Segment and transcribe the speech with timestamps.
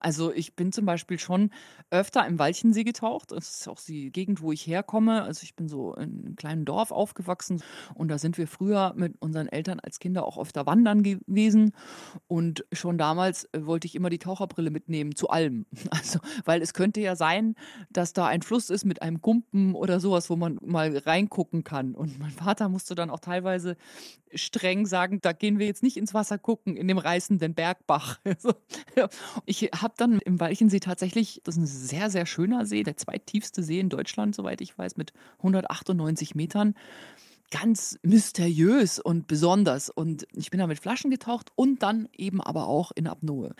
[0.00, 1.50] Also ich bin zum Beispiel schon
[1.90, 3.32] öfter im Walchensee getaucht.
[3.32, 5.22] Das ist auch die Gegend, wo ich herkomme.
[5.22, 7.62] Also ich bin so in einem kleinen Dorf aufgewachsen
[7.94, 11.72] und da sind wir früher mit unseren Eltern als Kinder auch öfter wandern gewesen.
[12.28, 15.66] Und schon damals äh, wollte ich immer die Taucherbrille mitnehmen zu allem.
[15.90, 17.56] Also, weil es könnte ja sein,
[17.90, 21.94] dass da ein Fluss ist mit einem Gumpen oder sowas, wo man mal reingucken kann.
[21.94, 23.76] Und mein Vater musste dann auch teilweise
[24.34, 28.18] streng sagen, da gehen wir jetzt nicht ins Wasser gucken, in dem reißenden Bergbach.
[28.30, 28.54] Also,
[29.44, 32.96] ich habe habe dann im Walchensee tatsächlich, das ist ein sehr, sehr schöner See, der
[32.96, 36.74] zweittiefste See in Deutschland, soweit ich weiß, mit 198 Metern.
[37.50, 39.90] Ganz mysteriös und besonders.
[39.90, 43.54] Und ich bin da mit Flaschen getaucht und dann eben aber auch in Apnoe.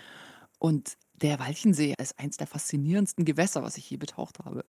[0.61, 4.65] Und der Walchensee ist eins der faszinierendsten Gewässer, was ich je betaucht habe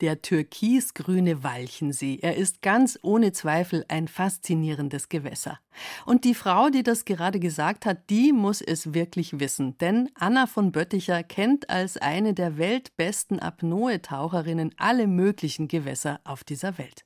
[0.00, 2.18] der türkisgrüne Walchensee.
[2.22, 5.58] Er ist ganz ohne Zweifel ein faszinierendes Gewässer.
[6.06, 9.78] Und die Frau, die das gerade gesagt hat, die muss es wirklich wissen.
[9.78, 16.78] Denn Anna von Bötticher kennt als eine der weltbesten Apnoe-Taucherinnen alle möglichen Gewässer auf dieser
[16.78, 17.04] Welt.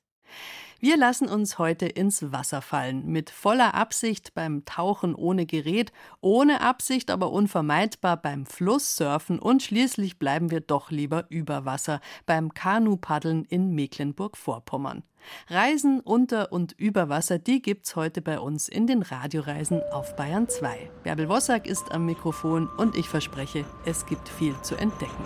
[0.79, 6.59] Wir lassen uns heute ins Wasser fallen, mit voller Absicht beim Tauchen ohne Gerät, ohne
[6.59, 13.45] Absicht aber unvermeidbar beim Flusssurfen und schließlich bleiben wir doch lieber über Wasser beim Kanupaddeln
[13.45, 15.03] in Mecklenburg-Vorpommern.
[15.47, 20.49] Reisen unter und über Wasser, die gibt's heute bei uns in den Radioreisen auf Bayern
[20.49, 20.91] 2.
[21.03, 25.23] Bärbel Wossack ist am Mikrofon und ich verspreche, es gibt viel zu entdecken.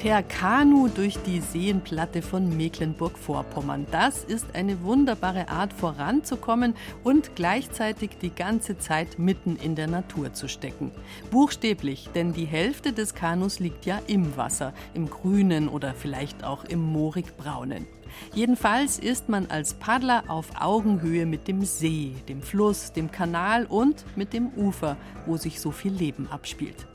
[0.00, 3.86] Per Kanu durch die Seenplatte von Mecklenburg-Vorpommern.
[3.90, 6.72] Das ist eine wunderbare Art voranzukommen
[7.04, 10.90] und gleichzeitig die ganze Zeit mitten in der Natur zu stecken.
[11.30, 16.64] Buchstäblich, denn die Hälfte des Kanus liegt ja im Wasser, im grünen oder vielleicht auch
[16.64, 17.86] im moorig-braunen.
[18.32, 24.02] Jedenfalls ist man als Paddler auf Augenhöhe mit dem See, dem Fluss, dem Kanal und
[24.16, 24.96] mit dem Ufer,
[25.26, 26.86] wo sich so viel Leben abspielt.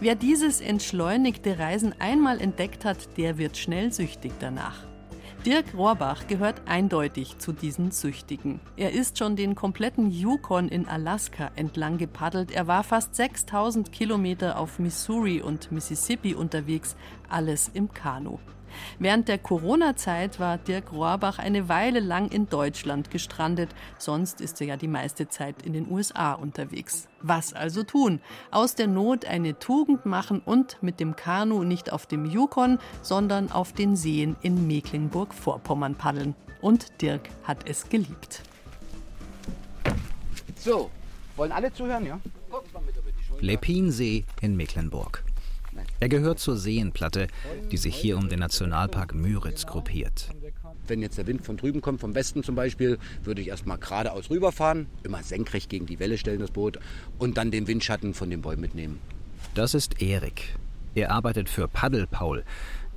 [0.00, 4.90] Wer dieses entschleunigte Reisen einmal entdeckt hat, der wird schnell süchtig danach.
[5.46, 8.60] Dirk Rohrbach gehört eindeutig zu diesen Süchtigen.
[8.76, 12.50] Er ist schon den kompletten Yukon in Alaska entlang gepaddelt.
[12.50, 16.94] Er war fast 6000 Kilometer auf Missouri und Mississippi unterwegs,
[17.30, 18.38] alles im Kanu.
[18.98, 23.70] Während der Corona-Zeit war Dirk Rohrbach eine Weile lang in Deutschland gestrandet.
[23.98, 27.08] Sonst ist er ja die meiste Zeit in den USA unterwegs.
[27.22, 28.20] Was also tun?
[28.50, 33.50] Aus der Not eine Tugend machen und mit dem Kanu nicht auf dem Yukon, sondern
[33.50, 36.34] auf den Seen in Mecklenburg-Vorpommern paddeln.
[36.60, 38.42] Und Dirk hat es geliebt.
[40.56, 40.90] So,
[41.36, 42.20] wollen alle zuhören, ja?
[43.40, 45.24] Lepinsee in Mecklenburg.
[46.00, 47.28] Er gehört zur Seenplatte,
[47.70, 50.30] die sich hier um den Nationalpark Müritz gruppiert.
[50.86, 54.30] Wenn jetzt der Wind von drüben kommt, vom Westen zum Beispiel, würde ich erstmal geradeaus
[54.30, 56.78] rüberfahren, immer senkrecht gegen die Welle stellen das Boot
[57.18, 58.98] und dann den Windschatten von den Bäumen mitnehmen.
[59.54, 60.54] Das ist Erik.
[60.94, 62.44] Er arbeitet für Paddelpaul,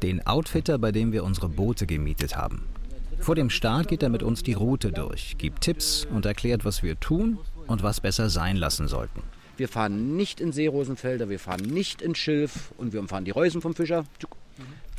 [0.02, 2.64] den Outfitter, bei dem wir unsere Boote gemietet haben.
[3.20, 6.84] Vor dem Start geht er mit uns die Route durch, gibt Tipps und erklärt, was
[6.84, 7.38] wir tun
[7.68, 9.24] und was besser sein lassen sollten.
[9.56, 13.62] Wir fahren nicht in Seerosenfelder, wir fahren nicht in Schilf und wir umfahren die Reusen
[13.62, 14.06] vom Fischer.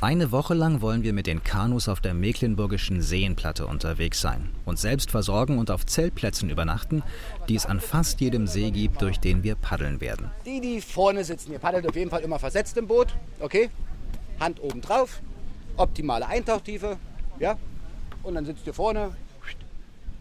[0.01, 4.81] Eine Woche lang wollen wir mit den Kanus auf der Mecklenburgischen Seenplatte unterwegs sein, uns
[4.81, 7.03] selbst versorgen und auf Zeltplätzen übernachten,
[7.47, 10.29] die es an fast jedem See gibt, durch den wir paddeln werden.
[10.45, 13.69] Die, die vorne sitzen, ihr paddelt auf jeden Fall immer versetzt im Boot, okay?
[14.39, 15.21] Hand oben drauf,
[15.77, 16.97] optimale Eintauchtiefe,
[17.39, 17.57] ja?
[18.23, 19.15] Und dann sitzt ihr vorne,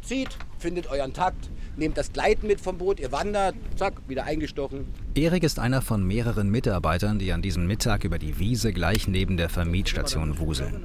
[0.03, 4.87] zieht, findet euren Takt, nehmt das Gleiten mit vom Boot, ihr wandert, zack, wieder eingestochen.
[5.15, 9.37] Erik ist einer von mehreren Mitarbeitern, die an diesem Mittag über die Wiese gleich neben
[9.37, 10.85] der Vermietstation wuseln.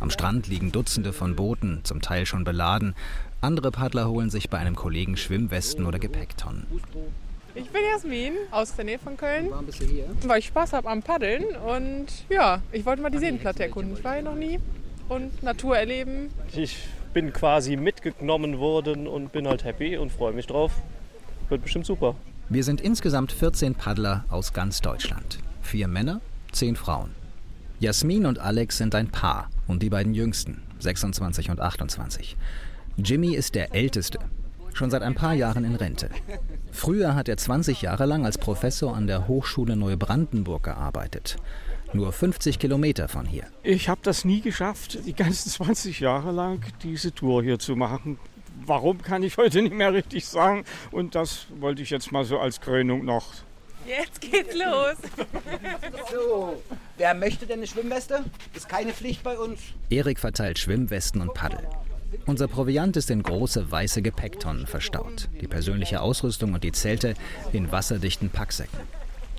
[0.00, 2.94] Am Strand liegen Dutzende von Booten, zum Teil schon beladen.
[3.40, 6.66] Andere Paddler holen sich bei einem Kollegen Schwimmwesten oder Gepäcktonnen.
[7.54, 9.50] Ich bin Jasmin aus der Nähe von Köln,
[10.26, 13.96] weil ich Spaß habe am Paddeln und ja, ich wollte mal die Seenplatte erkunden.
[13.96, 14.60] Ich war hier noch nie
[15.08, 16.30] und Natur erleben.
[16.54, 16.86] Ich
[17.18, 20.70] bin quasi mitgenommen worden und bin halt happy und freue mich drauf.
[21.48, 22.14] Wird bestimmt super.
[22.48, 25.40] Wir sind insgesamt 14 Paddler aus ganz Deutschland.
[25.60, 26.20] Vier Männer,
[26.52, 27.10] zehn Frauen.
[27.80, 32.36] Jasmin und Alex sind ein Paar und die beiden Jüngsten, 26 und 28.
[32.98, 34.20] Jimmy ist der Älteste,
[34.72, 36.10] schon seit ein paar Jahren in Rente.
[36.70, 41.36] Früher hat er 20 Jahre lang als Professor an der Hochschule Neubrandenburg gearbeitet.
[41.92, 43.44] Nur 50 Kilometer von hier.
[43.62, 48.18] Ich habe das nie geschafft, die ganzen 20 Jahre lang diese Tour hier zu machen,
[48.66, 50.64] warum kann ich heute nicht mehr richtig sagen.
[50.90, 53.26] Und das wollte ich jetzt mal so als Krönung noch.
[53.86, 54.96] Jetzt geht's los.
[56.12, 56.62] So,
[56.96, 58.24] wer möchte denn eine Schwimmweste?
[58.54, 59.60] Ist keine Pflicht bei uns.
[59.90, 61.60] Erik verteilt Schwimmwesten und Paddel.
[62.26, 65.28] Unser Proviant ist in große weiße Gepäcktonnen verstaut.
[65.40, 67.14] Die persönliche Ausrüstung und die Zelte
[67.52, 68.78] in wasserdichten Packsäcken.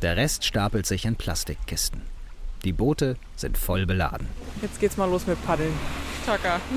[0.01, 2.01] Der Rest stapelt sich in Plastikkisten.
[2.65, 4.27] Die Boote sind voll beladen.
[4.61, 5.71] Jetzt geht's mal los mit Paddeln.
[6.25, 6.59] Taka.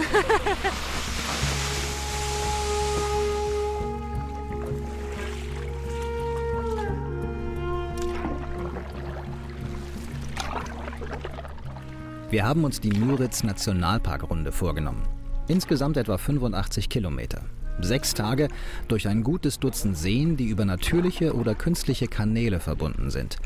[12.31, 15.03] Wir haben uns die Müritz Nationalparkrunde vorgenommen.
[15.49, 17.43] Insgesamt etwa 85 Kilometer.
[17.81, 18.49] Sechs Tage
[18.89, 23.37] durch ein gutes Dutzend Seen, die über natürliche oder künstliche Kanäle verbunden sind.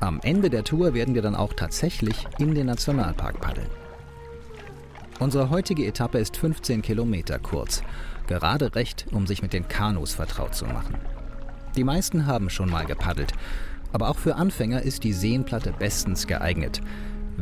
[0.00, 3.70] Am Ende der Tour werden wir dann auch tatsächlich in den Nationalpark paddeln.
[5.18, 7.82] Unsere heutige Etappe ist 15 Kilometer kurz,
[8.26, 10.96] gerade recht, um sich mit den Kanus vertraut zu machen.
[11.76, 13.32] Die meisten haben schon mal gepaddelt,
[13.92, 16.80] aber auch für Anfänger ist die Seenplatte bestens geeignet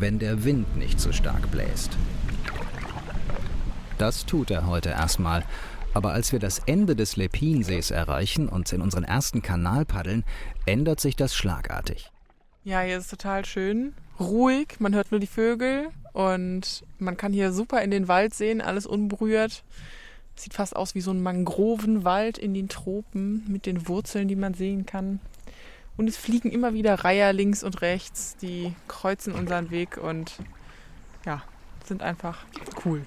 [0.01, 1.97] wenn der Wind nicht so stark bläst.
[3.99, 5.45] Das tut er heute erstmal.
[5.95, 10.23] Aber als wir das Ende des Lepinsees erreichen und in unseren ersten Kanal paddeln,
[10.67, 12.11] ändert sich das schlagartig.
[12.69, 17.51] Ja, hier ist total schön, ruhig, man hört nur die Vögel und man kann hier
[17.51, 19.65] super in den Wald sehen, alles unberührt.
[20.37, 24.53] Sieht fast aus wie so ein Mangrovenwald in den Tropen mit den Wurzeln, die man
[24.53, 25.19] sehen kann.
[25.97, 30.35] Und es fliegen immer wieder Reiher links und rechts, die kreuzen unseren Weg und
[31.25, 31.43] ja,
[31.87, 32.45] sind einfach
[32.85, 33.01] cool.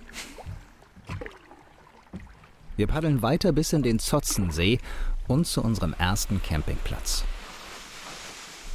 [2.77, 4.79] Wir paddeln weiter bis in den Zotzensee
[5.27, 7.25] und zu unserem ersten Campingplatz.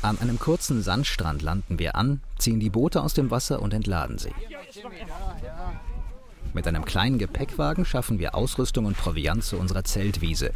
[0.06, 4.18] An einem kurzen Sandstrand landen wir an, ziehen die Boote aus dem Wasser und entladen
[4.18, 4.30] sie.
[6.54, 10.52] Mit einem kleinen Gepäckwagen schaffen wir Ausrüstung und Proviant zu unserer Zeltwiese.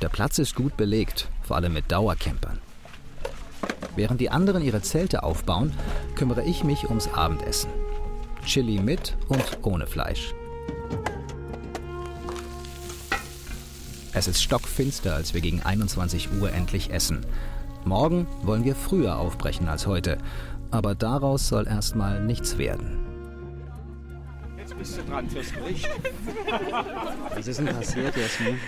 [0.00, 2.58] Der Platz ist gut belegt, vor allem mit Dauercampern.
[3.96, 5.74] Während die anderen ihre Zelte aufbauen,
[6.14, 7.68] kümmere ich mich ums Abendessen.
[8.46, 10.32] Chili mit und ohne Fleisch.
[14.14, 17.26] Es ist stockfinster, als wir gegen 21 Uhr endlich essen.
[17.84, 20.18] Morgen wollen wir früher aufbrechen als heute,
[20.70, 23.06] aber daraus soll erstmal nichts werden.
[24.58, 25.88] Jetzt bist du dran fürs Gericht.
[27.34, 28.60] Was ist denn passiert, Jasmin?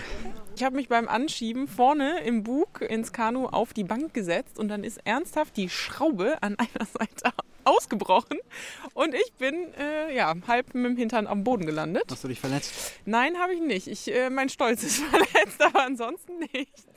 [0.55, 4.67] Ich habe mich beim Anschieben vorne im Bug ins Kanu auf die Bank gesetzt und
[4.67, 7.31] dann ist ernsthaft die Schraube an einer Seite
[7.63, 8.39] ausgebrochen
[8.93, 12.03] und ich bin äh, ja halb mit dem Hintern am Boden gelandet.
[12.11, 12.93] Hast du dich verletzt?
[13.05, 13.87] Nein, habe ich nicht.
[13.87, 16.87] Ich, äh, mein Stolz ist verletzt, aber ansonsten nichts.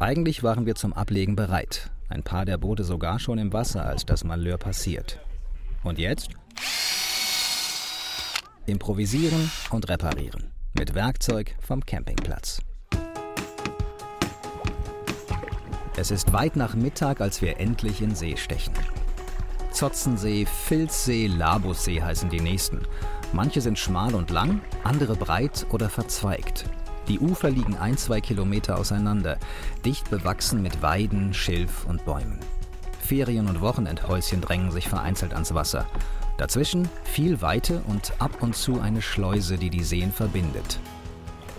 [0.00, 1.90] Eigentlich waren wir zum Ablegen bereit.
[2.08, 5.18] Ein paar der Boote sogar schon im Wasser, als das Malheur passiert.
[5.82, 6.28] Und jetzt?
[8.66, 10.52] Improvisieren und reparieren.
[10.78, 12.60] Mit Werkzeug vom Campingplatz.
[15.96, 18.74] Es ist weit nach Mittag, als wir endlich in See stechen.
[19.72, 22.82] Zotzensee, Filzsee, Labussee heißen die nächsten.
[23.32, 26.66] Manche sind schmal und lang, andere breit oder verzweigt.
[27.08, 29.38] Die Ufer liegen ein, zwei Kilometer auseinander,
[29.82, 32.38] dicht bewachsen mit Weiden, Schilf und Bäumen.
[33.00, 35.86] Ferien- und Wochenendhäuschen drängen sich vereinzelt ans Wasser.
[36.36, 40.78] Dazwischen viel Weite und ab und zu eine Schleuse, die die Seen verbindet.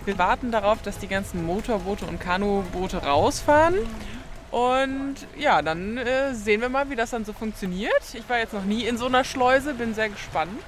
[0.06, 3.76] Wir warten darauf, dass die ganzen Motorboote und Kanuboote rausfahren.
[4.52, 8.14] Und ja, dann äh, sehen wir mal, wie das dann so funktioniert.
[8.14, 10.64] Ich war jetzt noch nie in so einer Schleuse, bin sehr gespannt.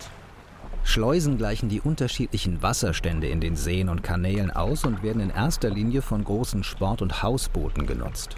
[0.83, 5.69] Schleusen gleichen die unterschiedlichen Wasserstände in den Seen und Kanälen aus und werden in erster
[5.69, 8.35] Linie von großen Sport- und Hausbooten genutzt.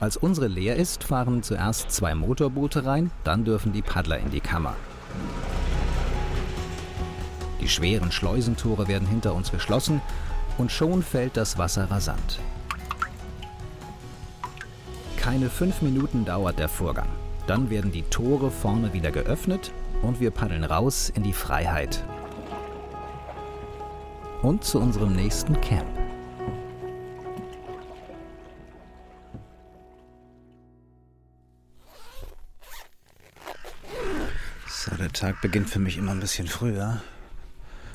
[0.00, 4.40] Als unsere leer ist, fahren zuerst zwei Motorboote rein, dann dürfen die Paddler in die
[4.40, 4.74] Kammer.
[7.60, 10.00] Die schweren Schleusentore werden hinter uns geschlossen
[10.58, 12.38] und schon fällt das Wasser rasant.
[15.16, 17.08] Keine fünf Minuten dauert der Vorgang.
[17.46, 19.72] Dann werden die Tore vorne wieder geöffnet
[20.04, 22.04] und wir paddeln raus in die Freiheit.
[24.42, 25.88] Und zu unserem nächsten Camp.
[34.68, 37.00] So, der Tag beginnt für mich immer ein bisschen früher.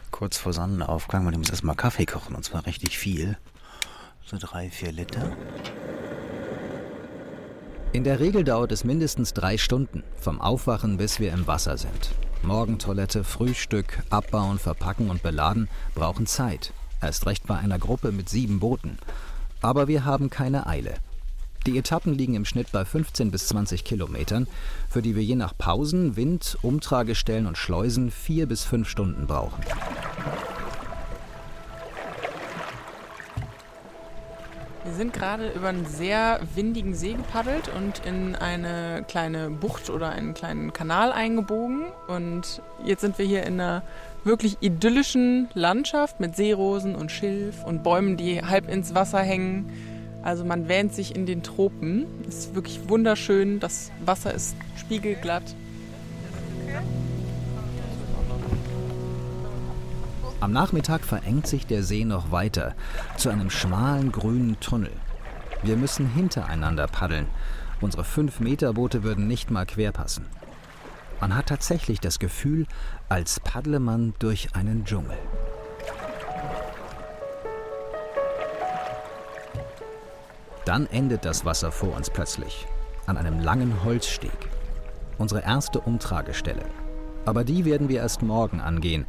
[0.09, 3.37] Kurz vor Sonnenaufgang, weil ich muss erstmal Kaffee kochen und zwar richtig viel.
[4.25, 5.37] So drei, vier Liter.
[7.91, 12.11] In der Regel dauert es mindestens drei Stunden, vom Aufwachen bis wir im Wasser sind.
[12.43, 16.71] Morgentoilette, Frühstück, Abbauen, Verpacken und Beladen brauchen Zeit.
[17.01, 18.99] Erst recht bei einer Gruppe mit sieben Booten.
[19.61, 20.95] Aber wir haben keine Eile.
[21.65, 24.47] Die Etappen liegen im Schnitt bei 15 bis 20 Kilometern,
[24.87, 29.63] für die wir je nach Pausen, Wind, Umtragestellen und Schleusen vier bis fünf Stunden brauchen.
[34.99, 40.33] Sind gerade über einen sehr windigen See gepaddelt und in eine kleine Bucht oder einen
[40.33, 41.85] kleinen Kanal eingebogen.
[42.09, 43.81] Und jetzt sind wir hier in einer
[44.25, 49.71] wirklich idyllischen Landschaft mit Seerosen und Schilf und Bäumen, die halb ins Wasser hängen.
[50.21, 52.05] Also man wähnt sich in den Tropen.
[52.27, 53.61] Es ist wirklich wunderschön.
[53.61, 55.55] Das Wasser ist spiegelglatt.
[60.41, 62.73] Am Nachmittag verengt sich der See noch weiter
[63.17, 64.93] zu einem schmalen grünen Tunnel.
[65.63, 67.27] Wir müssen hintereinander paddeln.
[67.81, 70.25] Unsere 5-Meter-Boote würden nicht mal querpassen.
[71.19, 72.67] Man hat tatsächlich das Gefühl,
[73.09, 75.17] als paddle man durch einen Dschungel.
[80.63, 82.65] Dann endet das Wasser vor uns plötzlich
[83.07, 84.31] an einem langen Holzsteg.
[85.17, 86.63] Unsere erste Umtragestelle.
[87.25, 89.05] Aber die werden wir erst morgen angehen,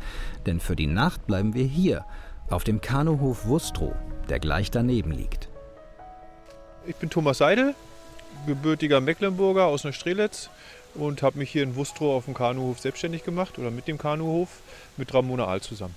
[0.46, 2.04] denn für die Nacht bleiben wir hier,
[2.50, 3.92] auf dem Kanuhof Wustrow,
[4.28, 5.48] der gleich daneben liegt.
[6.86, 7.74] Ich bin Thomas Seidel,
[8.46, 10.50] gebürtiger Mecklenburger aus Neustrelitz
[10.94, 14.48] und habe mich hier in Wustrow auf dem Kanuhof selbstständig gemacht oder mit dem Kanuhof
[14.96, 15.94] mit Ramona Ahl zusammen.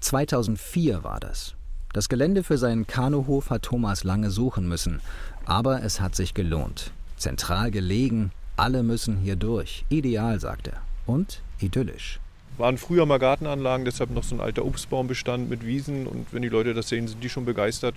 [0.00, 1.54] 2004 war das.
[1.92, 5.00] Das Gelände für seinen Kanuhof hat Thomas lange suchen müssen,
[5.44, 6.92] aber es hat sich gelohnt.
[7.16, 9.84] Zentral gelegen, alle müssen hier durch.
[9.88, 10.82] Ideal, sagt er.
[11.06, 12.20] Und idyllisch.
[12.58, 16.48] Waren früher mal Gartenanlagen, deshalb noch so ein alter Obstbaumbestand mit Wiesen und wenn die
[16.48, 17.94] Leute das sehen, sind die schon begeistert.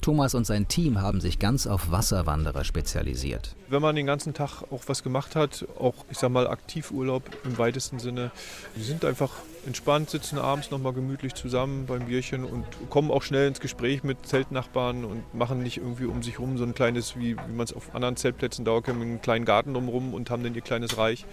[0.00, 3.54] Thomas und sein Team haben sich ganz auf Wasserwanderer spezialisiert.
[3.68, 7.58] Wenn man den ganzen Tag auch was gemacht hat, auch ich sag mal Aktivurlaub im
[7.58, 8.30] weitesten Sinne,
[8.76, 9.30] die sind einfach
[9.66, 14.26] entspannt, sitzen abends nochmal gemütlich zusammen beim Bierchen und kommen auch schnell ins Gespräch mit
[14.26, 17.74] Zeltnachbarn und machen nicht irgendwie um sich rum so ein kleines, wie, wie man es
[17.74, 21.26] auf anderen Zeltplätzen dauert, einen kleinen Garten drumherum und haben dann ihr kleines Reich.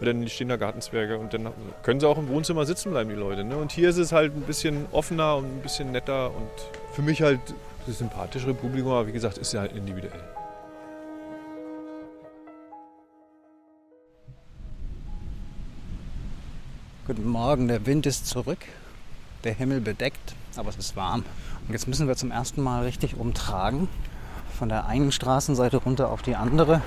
[0.00, 1.48] Dann stehen da Gartenzwerge und dann
[1.82, 3.42] können sie auch im Wohnzimmer sitzen bleiben, die Leute.
[3.42, 3.56] Ne?
[3.56, 6.50] Und hier ist es halt ein bisschen offener und ein bisschen netter und
[6.94, 7.40] für mich halt
[7.86, 10.22] das sympathischere Publikum, aber wie gesagt, ist ja individuell.
[17.06, 18.60] Guten Morgen, der Wind ist zurück,
[19.44, 21.24] der Himmel bedeckt, aber es ist warm.
[21.66, 23.88] Und jetzt müssen wir zum ersten Mal richtig umtragen.
[24.56, 26.80] Von der einen Straßenseite runter auf die andere.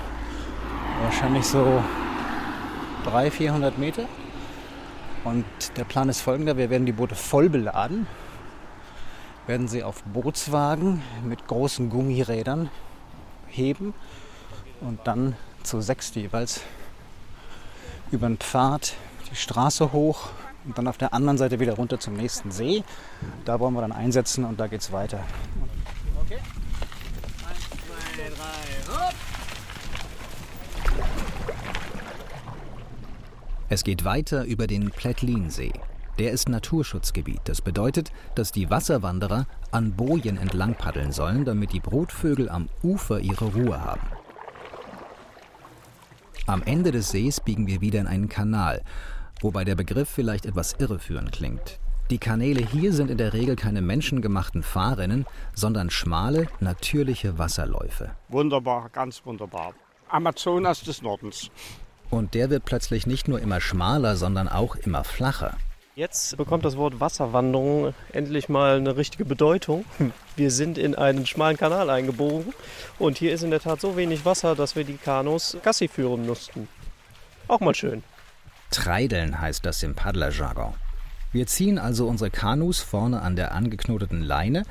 [1.02, 1.82] Wahrscheinlich so
[3.04, 4.04] 300, 400 Meter.
[5.24, 5.44] Und
[5.76, 8.06] der Plan ist folgender: Wir werden die Boote voll beladen
[9.46, 12.70] werden sie auf Bootswagen mit großen Gummirädern
[13.48, 13.94] heben
[14.80, 16.60] und dann zu sechs jeweils
[18.10, 18.94] über den Pfad
[19.30, 20.28] die Straße hoch
[20.64, 22.82] und dann auf der anderen Seite wieder runter zum nächsten See.
[23.44, 25.20] Da wollen wir dann einsetzen und da geht es weiter.
[26.20, 26.38] Okay.
[27.48, 29.14] Eins, zwei, drei, hopp.
[33.68, 35.72] Es geht weiter über den Plättlinsee.
[36.18, 37.40] Der ist Naturschutzgebiet.
[37.44, 43.20] Das bedeutet, dass die Wasserwanderer an Bojen entlang paddeln sollen, damit die Brutvögel am Ufer
[43.20, 44.06] ihre Ruhe haben.
[46.46, 48.82] Am Ende des Sees biegen wir wieder in einen Kanal,
[49.40, 51.78] wobei der Begriff vielleicht etwas irreführend klingt.
[52.08, 58.12] Die Kanäle hier sind in der Regel keine menschengemachten Fahrrinnen, sondern schmale, natürliche Wasserläufe.
[58.28, 59.74] Wunderbar, ganz wunderbar.
[60.08, 61.50] Amazonas des Nordens.
[62.08, 65.56] Und der wird plötzlich nicht nur immer schmaler, sondern auch immer flacher.
[65.96, 69.86] Jetzt bekommt das Wort Wasserwanderung endlich mal eine richtige Bedeutung.
[70.36, 72.52] Wir sind in einen schmalen Kanal eingebogen
[72.98, 76.26] und hier ist in der Tat so wenig Wasser, dass wir die Kanus Gassi führen
[76.26, 76.68] mussten.
[77.48, 78.02] Auch mal schön.
[78.70, 80.74] Treideln heißt das im Paddlerjargon.
[81.32, 84.64] Wir ziehen also unsere Kanus vorne an der angeknoteten Leine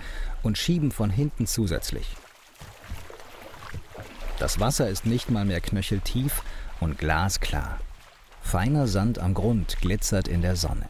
[0.43, 2.05] und schieben von hinten zusätzlich.
[4.37, 6.43] Das Wasser ist nicht mal mehr knöcheltief
[6.79, 7.79] und glasklar.
[8.45, 10.87] Feiner Sand am Grund glitzert in der Sonne.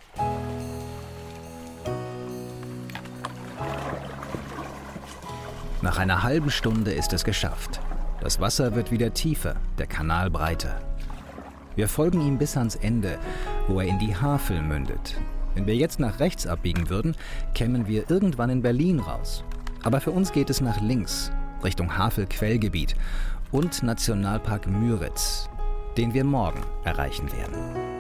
[5.82, 7.80] Nach einer halben Stunde ist es geschafft.
[8.20, 10.82] Das Wasser wird wieder tiefer, der Kanal breiter.
[11.78, 13.18] Wir folgen ihm bis ans Ende,
[13.70, 15.16] wo er in die Havel mündet.
[15.56, 17.16] Wenn wir jetzt nach rechts abbiegen würden,
[17.54, 19.46] kämen wir irgendwann in Berlin raus.
[19.82, 21.32] Aber für uns geht es nach links,
[21.64, 22.96] Richtung Havel-Quellgebiet
[23.52, 25.50] und Nationalpark Müritz,
[25.98, 27.96] den wir morgen erreichen werden.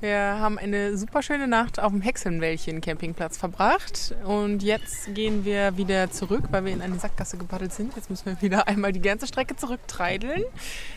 [0.00, 5.76] Wir haben eine super schöne Nacht auf dem Hexenwäldchen Campingplatz verbracht und jetzt gehen wir
[5.76, 7.96] wieder zurück, weil wir in eine Sackgasse gepaddelt sind.
[7.96, 10.44] Jetzt müssen wir wieder einmal die ganze Strecke zurücktreideln.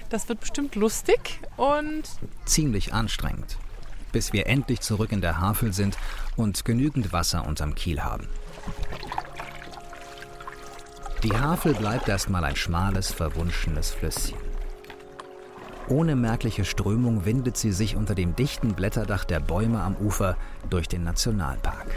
[0.10, 2.04] Das wird bestimmt lustig und
[2.46, 3.58] ziemlich anstrengend,
[4.12, 5.98] bis wir endlich zurück in der Havel sind
[6.36, 8.28] und genügend Wasser unterm Kiel haben.
[11.24, 14.40] Die Havel bleibt erstmal ein schmales, verwunschenes Flüsschen.
[15.88, 20.36] Ohne merkliche Strömung windet sie sich unter dem dichten Blätterdach der Bäume am Ufer
[20.72, 21.96] durch den Nationalpark.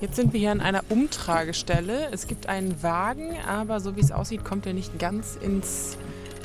[0.00, 2.08] Jetzt sind wir hier an einer Umtragestelle.
[2.12, 5.98] Es gibt einen Wagen, aber so wie es aussieht, kommt er nicht ganz ins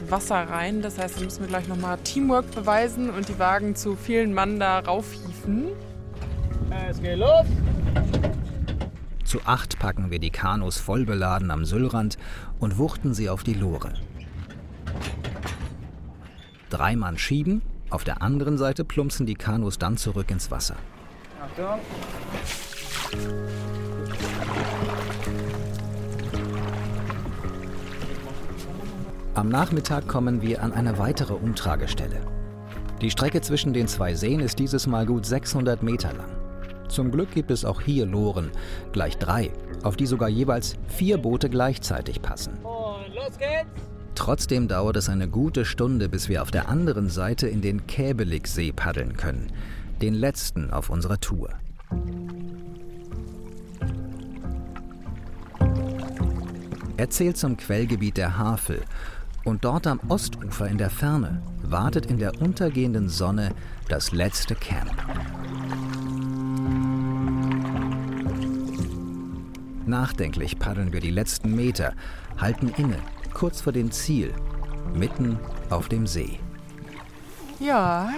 [0.10, 0.81] Wasser rein.
[0.81, 4.60] Das heißt, da müssen wir gleich nochmal Teamwork beweisen und die Wagen zu vielen Mann
[4.60, 5.67] da raufhieven.
[6.89, 7.46] Es geht los!
[9.25, 12.17] Zu acht packen wir die Kanus vollbeladen am Süllrand
[12.60, 13.93] und wuchten sie auf die Lore.
[16.70, 20.75] Drei Mann schieben, auf der anderen Seite plumpsen die Kanus dann zurück ins Wasser.
[21.41, 21.79] Achtung!
[29.33, 32.19] Am Nachmittag kommen wir an eine weitere Umtragestelle.
[33.00, 36.29] Die Strecke zwischen den zwei Seen ist dieses Mal gut 600 Meter lang.
[36.89, 38.51] Zum Glück gibt es auch hier Loren,
[38.91, 39.51] gleich drei,
[39.83, 42.55] auf die sogar jeweils vier Boote gleichzeitig passen.
[42.55, 43.69] Und los geht's!
[44.15, 48.73] Trotzdem dauert es eine gute Stunde, bis wir auf der anderen Seite in den Käbeligsee
[48.73, 49.53] paddeln können,
[50.01, 51.51] den letzten auf unserer Tour.
[56.97, 58.81] Er zählt zum Quellgebiet der Havel
[59.43, 63.53] und dort am Ostufer in der Ferne wartet in der untergehenden Sonne
[63.89, 64.93] das letzte Camp.
[69.86, 71.93] Nachdenklich paddeln wir die letzten Meter,
[72.38, 72.98] halten inne,
[73.33, 74.33] kurz vor dem Ziel,
[74.93, 76.39] mitten auf dem See.
[77.60, 78.10] Ja,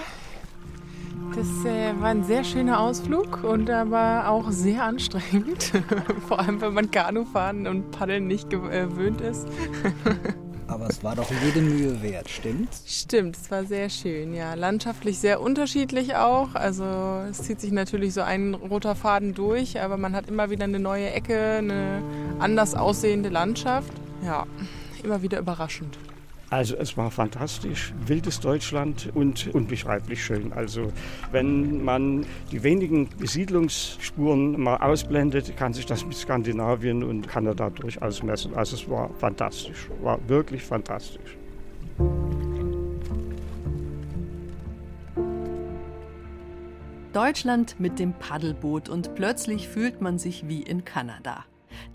[1.35, 5.71] das äh, war ein sehr schöner Ausflug und aber auch sehr anstrengend.
[6.27, 9.47] Vor allem, wenn man Kanufahren und Paddeln nicht gewöhnt ist.
[10.73, 12.81] Aber es war doch jede Mühe wert, stimmt's?
[12.87, 14.55] Stimmt, es war sehr schön, ja.
[14.55, 16.55] Landschaftlich sehr unterschiedlich auch.
[16.55, 16.83] Also
[17.29, 20.79] es zieht sich natürlich so ein roter Faden durch, aber man hat immer wieder eine
[20.79, 22.01] neue Ecke, eine
[22.39, 23.93] anders aussehende Landschaft.
[24.25, 24.47] Ja,
[25.03, 25.95] immer wieder überraschend.
[26.53, 30.53] Also es war fantastisch, wildes Deutschland und unbeschreiblich schön.
[30.53, 30.93] Also
[31.31, 38.21] wenn man die wenigen Besiedlungsspuren mal ausblendet, kann sich das mit Skandinavien und Kanada durchaus
[38.21, 38.53] messen.
[38.53, 41.39] Also es war fantastisch, war wirklich fantastisch.
[47.13, 51.45] Deutschland mit dem Paddelboot und plötzlich fühlt man sich wie in Kanada.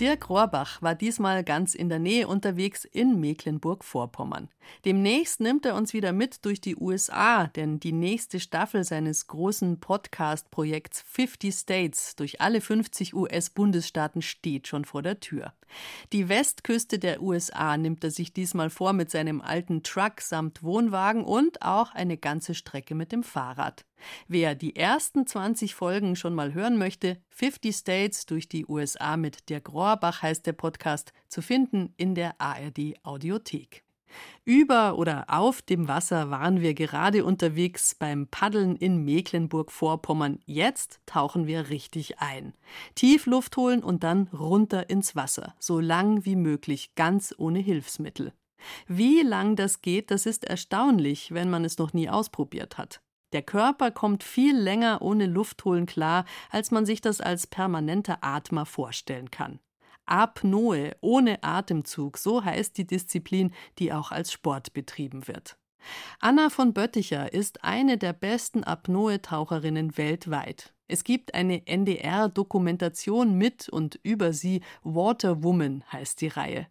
[0.01, 4.49] Dirk Rohrbach war diesmal ganz in der Nähe unterwegs in Mecklenburg-Vorpommern.
[4.85, 9.81] Demnächst nimmt er uns wieder mit durch die USA, denn die nächste Staffel seines großen
[9.81, 15.53] Podcast-Projekts 50 States durch alle 50 US-Bundesstaaten steht schon vor der Tür.
[16.13, 21.25] Die Westküste der USA nimmt er sich diesmal vor mit seinem alten Truck samt Wohnwagen
[21.25, 23.85] und auch eine ganze Strecke mit dem Fahrrad.
[24.29, 29.49] Wer die ersten 20 Folgen schon mal hören möchte, 50 States durch die USA mit
[29.49, 33.88] Dirk Rohrbach heißt der Podcast, zu finden in der ARD Audiothek.
[34.45, 40.41] Über oder auf dem Wasser waren wir gerade unterwegs beim Paddeln in Mecklenburg-Vorpommern.
[40.47, 42.55] Jetzt tauchen wir richtig ein.
[42.95, 48.33] Tief Luft holen und dann runter ins Wasser, so lang wie möglich, ganz ohne Hilfsmittel.
[48.87, 53.01] Wie lang das geht, das ist erstaunlich, wenn man es noch nie ausprobiert hat.
[53.33, 58.65] Der Körper kommt viel länger ohne Luftholen klar, als man sich das als permanenter Atmer
[58.65, 59.61] vorstellen kann.
[60.09, 65.57] Apnoe, ohne Atemzug, so heißt die Disziplin, die auch als Sport betrieben wird.
[66.21, 70.75] Anna von Bötticher ist eine der besten Apnoe-Taucherinnen weltweit.
[70.89, 76.67] Es gibt eine NDR-Dokumentation mit und über sie, Water Woman heißt die Reihe.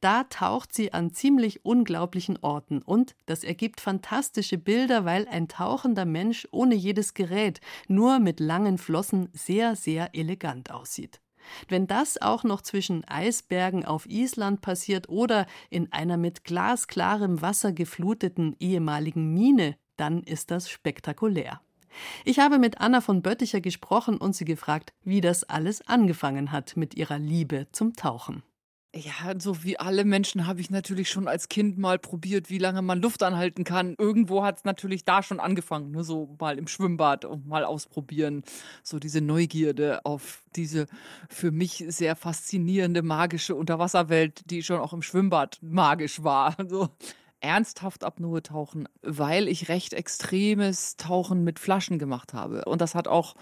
[0.00, 6.04] Da taucht sie an ziemlich unglaublichen Orten und das ergibt fantastische Bilder, weil ein tauchender
[6.04, 11.22] Mensch ohne jedes Gerät, nur mit langen Flossen sehr, sehr elegant aussieht.
[11.68, 17.72] Wenn das auch noch zwischen Eisbergen auf Island passiert oder in einer mit glasklarem Wasser
[17.72, 21.60] gefluteten ehemaligen Mine, dann ist das spektakulär.
[22.24, 26.76] Ich habe mit Anna von Bötticher gesprochen und sie gefragt, wie das alles angefangen hat
[26.76, 28.42] mit ihrer Liebe zum Tauchen.
[28.94, 32.82] Ja, so wie alle Menschen habe ich natürlich schon als Kind mal probiert, wie lange
[32.82, 33.94] man Luft anhalten kann.
[33.98, 36.04] Irgendwo hat es natürlich da schon angefangen, ne?
[36.04, 38.42] so mal im Schwimmbad und mal ausprobieren.
[38.82, 40.88] So diese Neugierde auf diese
[41.30, 46.56] für mich sehr faszinierende, magische Unterwasserwelt, die schon auch im Schwimmbad magisch war.
[46.72, 46.88] So
[47.40, 52.64] ernsthaft Apnoe tauchen, weil ich recht extremes Tauchen mit Flaschen gemacht habe.
[52.66, 53.34] Und das hat auch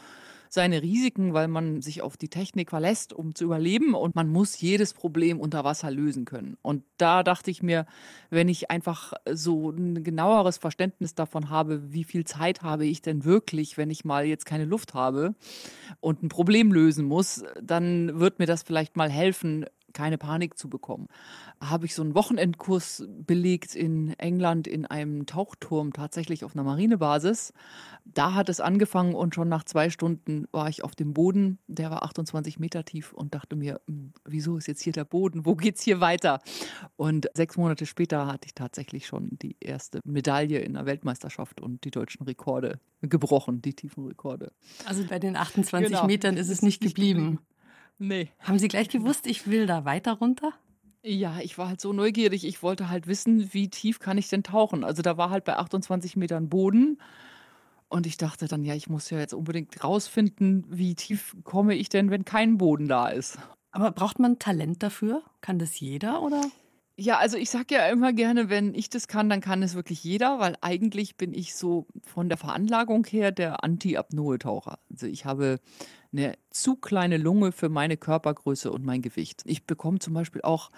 [0.52, 4.60] seine Risiken, weil man sich auf die Technik verlässt, um zu überleben und man muss
[4.60, 6.56] jedes Problem unter Wasser lösen können.
[6.60, 7.86] Und da dachte ich mir,
[8.30, 13.24] wenn ich einfach so ein genaueres Verständnis davon habe, wie viel Zeit habe ich denn
[13.24, 15.36] wirklich, wenn ich mal jetzt keine Luft habe
[16.00, 20.68] und ein Problem lösen muss, dann wird mir das vielleicht mal helfen, keine Panik zu
[20.68, 21.06] bekommen.
[21.60, 27.52] Habe ich so einen Wochenendkurs belegt in England in einem Tauchturm, tatsächlich auf einer Marinebasis.
[28.04, 31.58] Da hat es angefangen und schon nach zwei Stunden war ich auf dem Boden.
[31.66, 35.44] Der war 28 Meter tief und dachte mir, hm, wieso ist jetzt hier der Boden?
[35.44, 36.40] Wo geht's hier weiter?
[36.96, 41.84] Und sechs Monate später hatte ich tatsächlich schon die erste Medaille in der Weltmeisterschaft und
[41.84, 44.52] die deutschen Rekorde gebrochen, die tiefen Rekorde.
[44.84, 46.06] Also bei den 28 genau.
[46.06, 47.38] Metern ist es nicht geblieben.
[48.00, 48.30] Nee.
[48.38, 50.54] Haben Sie gleich gewusst, ich will da weiter runter?
[51.02, 52.46] Ja, ich war halt so neugierig.
[52.46, 54.84] Ich wollte halt wissen, wie tief kann ich denn tauchen?
[54.84, 56.98] Also da war halt bei 28 Metern Boden.
[57.88, 61.90] Und ich dachte dann, ja, ich muss ja jetzt unbedingt rausfinden, wie tief komme ich
[61.90, 63.38] denn, wenn kein Boden da ist.
[63.70, 65.22] Aber braucht man Talent dafür?
[65.42, 66.40] Kann das jeder oder?
[67.02, 70.04] Ja, also ich sage ja immer gerne, wenn ich das kann, dann kann es wirklich
[70.04, 74.78] jeder, weil eigentlich bin ich so von der Veranlagung her der Anti-Apnoe-Taucher.
[74.90, 75.60] Also ich habe
[76.12, 79.44] eine zu kleine Lunge für meine Körpergröße und mein Gewicht.
[79.46, 80.68] Ich bekomme zum Beispiel auch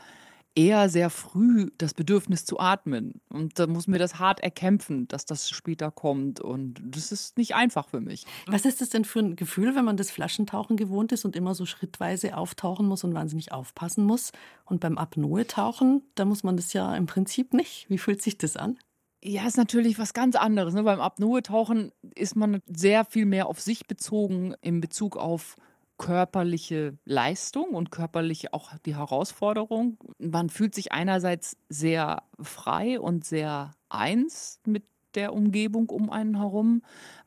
[0.55, 3.21] eher sehr früh das Bedürfnis zu atmen.
[3.29, 6.41] Und da muss mir das hart erkämpfen, dass das später kommt.
[6.41, 8.27] Und das ist nicht einfach für mich.
[8.47, 11.55] Was ist das denn für ein Gefühl, wenn man das Flaschentauchen gewohnt ist und immer
[11.55, 14.33] so schrittweise auftauchen muss und wahnsinnig aufpassen muss?
[14.65, 17.89] Und beim Apnoe-Tauchen, da muss man das ja im Prinzip nicht.
[17.89, 18.79] Wie fühlt sich das an?
[19.25, 20.75] Ja, ist natürlich was ganz anderes.
[20.75, 20.83] Ne?
[20.83, 25.57] Beim Apnoe-Tauchen ist man sehr viel mehr auf sich bezogen in Bezug auf
[25.99, 29.99] körperliche Leistung und körperliche auch die Herausforderung.
[30.19, 36.83] Man fühlt sich einerseits sehr frei und sehr eins mit der Umgebung um einen herum,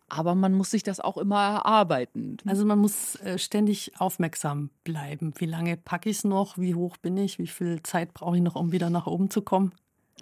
[0.07, 2.37] aber man muss sich das auch immer erarbeiten.
[2.45, 5.33] Also man muss äh, ständig aufmerksam bleiben.
[5.37, 6.57] Wie lange packe ich es noch?
[6.57, 7.39] Wie hoch bin ich?
[7.39, 9.73] Wie viel Zeit brauche ich noch, um wieder nach oben zu kommen?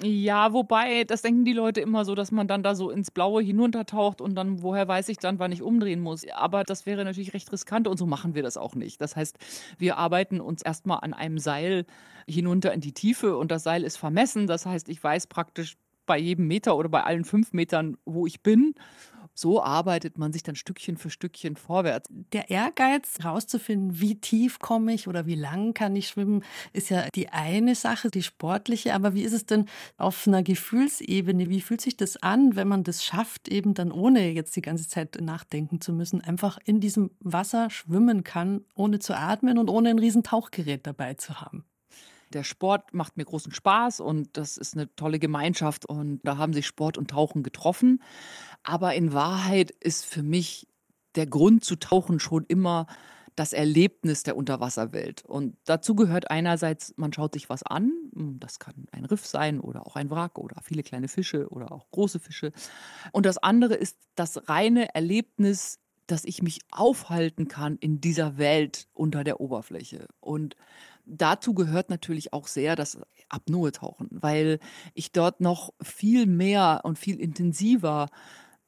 [0.01, 3.43] Ja, wobei, das denken die Leute immer so, dass man dann da so ins Blaue
[3.43, 6.25] hinuntertaucht und dann, woher weiß ich dann, wann ich umdrehen muss.
[6.34, 8.99] Aber das wäre natürlich recht riskant und so machen wir das auch nicht.
[9.01, 9.38] Das heißt,
[9.77, 11.86] wir arbeiten uns erstmal an einem Seil
[12.27, 14.47] hinunter in die Tiefe und das Seil ist vermessen.
[14.47, 15.77] Das heißt, ich weiß praktisch
[16.08, 18.73] bei jedem Meter oder bei allen fünf Metern, wo ich bin
[19.34, 22.10] so arbeitet man sich dann Stückchen für Stückchen vorwärts.
[22.32, 27.08] Der Ehrgeiz, herauszufinden, wie tief komme ich oder wie lang kann ich schwimmen, ist ja
[27.15, 28.93] die eine Sache, die sportliche.
[28.93, 29.65] Aber wie ist es denn
[29.98, 31.50] auf einer Gefühlsebene?
[31.50, 34.88] Wie fühlt sich das an, wenn man das schafft, eben dann ohne jetzt die ganze
[34.88, 39.89] Zeit nachdenken zu müssen, einfach in diesem Wasser schwimmen kann, ohne zu atmen und ohne
[39.89, 41.65] ein riesen Tauchgerät dabei zu haben?
[42.34, 46.54] Der Sport macht mir großen Spaß und das ist eine tolle Gemeinschaft und da haben
[46.54, 48.02] sich Sport und Tauchen getroffen.
[48.63, 50.67] Aber in Wahrheit ist für mich
[51.15, 52.88] der Grund zu tauchen schon immer
[53.36, 55.26] das Erlebnis der Unterwasserwelt.
[55.26, 57.91] Und dazu gehört einerseits, man schaut sich was an.
[58.39, 61.89] Das kann ein Riff sein oder auch ein Wrack oder viele kleine Fische oder auch
[61.91, 62.52] große Fische.
[63.12, 68.88] Und das andere ist das reine Erlebnis, dass ich mich aufhalten kann in dieser Welt
[68.93, 70.08] unter der Oberfläche.
[70.19, 70.56] Und
[71.05, 72.97] dazu gehört natürlich auch sehr das
[73.29, 74.59] Apnoe-Tauchen, weil
[74.93, 78.09] ich dort noch viel mehr und viel intensiver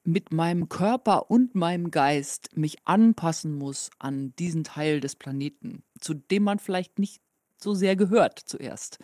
[0.03, 6.13] mit meinem Körper und meinem Geist mich anpassen muss an diesen Teil des Planeten, zu
[6.13, 7.21] dem man vielleicht nicht
[7.57, 8.99] so sehr gehört zuerst.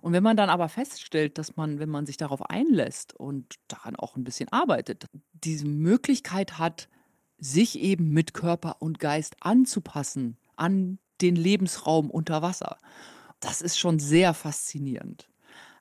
[0.00, 3.96] Und wenn man dann aber feststellt, dass man, wenn man sich darauf einlässt und daran
[3.96, 6.88] auch ein bisschen arbeitet, diese Möglichkeit hat,
[7.38, 12.78] sich eben mit Körper und Geist anzupassen an den Lebensraum unter Wasser.
[13.40, 15.28] Das ist schon sehr faszinierend.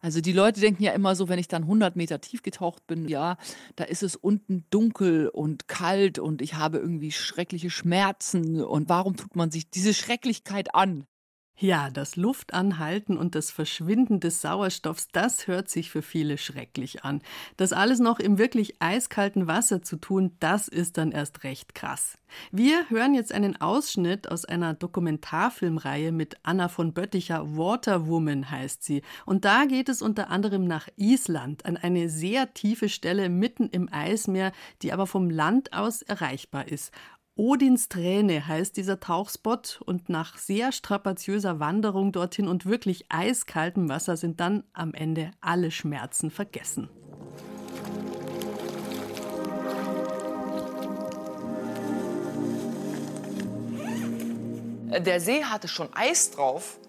[0.02, 3.08] Also die Leute denken ja immer so, wenn ich dann 100 Meter tief getaucht bin,
[3.08, 3.38] ja,
[3.76, 9.16] da ist es unten dunkel und kalt und ich habe irgendwie schreckliche Schmerzen und warum
[9.16, 11.08] tut man sich diese Schrecklichkeit an?
[11.58, 17.22] Ja, das Luftanhalten und das Verschwinden des Sauerstoffs, das hört sich für viele schrecklich an.
[17.56, 22.18] Das alles noch im wirklich eiskalten Wasser zu tun, das ist dann erst recht krass.
[22.52, 27.56] Wir hören jetzt einen Ausschnitt aus einer Dokumentarfilmreihe mit Anna von Bötticher.
[27.56, 29.02] Waterwoman heißt sie.
[29.26, 33.88] Und da geht es unter anderem nach Island, an eine sehr tiefe Stelle mitten im
[33.94, 36.92] Eismeer, die aber vom Land aus erreichbar ist.
[37.38, 44.16] Odins Träne heißt dieser Tauchspot und nach sehr strapaziöser Wanderung dorthin und wirklich eiskaltem Wasser
[44.16, 46.90] sind dann am Ende alle Schmerzen vergessen.
[54.98, 56.80] Der See hatte schon Eis drauf.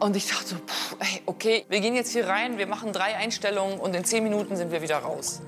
[0.00, 3.96] Und ich dachte, pff, okay, wir gehen jetzt hier rein, wir machen drei Einstellungen und
[3.96, 5.40] in zehn Minuten sind wir wieder raus.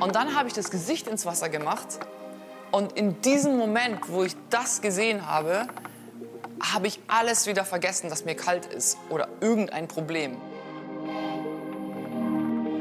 [0.00, 1.98] Und dann habe ich das Gesicht ins Wasser gemacht
[2.70, 5.66] Und in diesem Moment, wo ich das gesehen habe,
[6.60, 10.36] habe ich alles wieder vergessen, dass mir kalt ist oder irgendein Problem.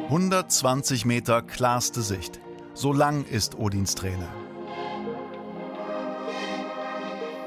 [0.06, 2.40] 120 Meter klarste Sicht.
[2.74, 4.28] So lang ist Odins Träne.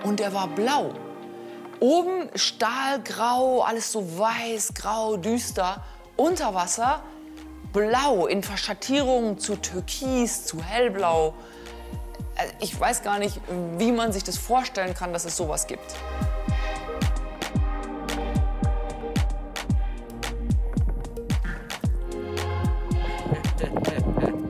[0.05, 0.95] Und er war blau.
[1.81, 5.85] Oben stahlgrau, alles so weiß, grau, düster.
[6.17, 7.03] Unter Wasser
[7.73, 11.35] blau in Verschattierungen zu türkis, zu hellblau.
[12.37, 13.41] Äh, ich weiß gar nicht,
[13.79, 15.95] wie man sich das vorstellen kann, dass es sowas gibt.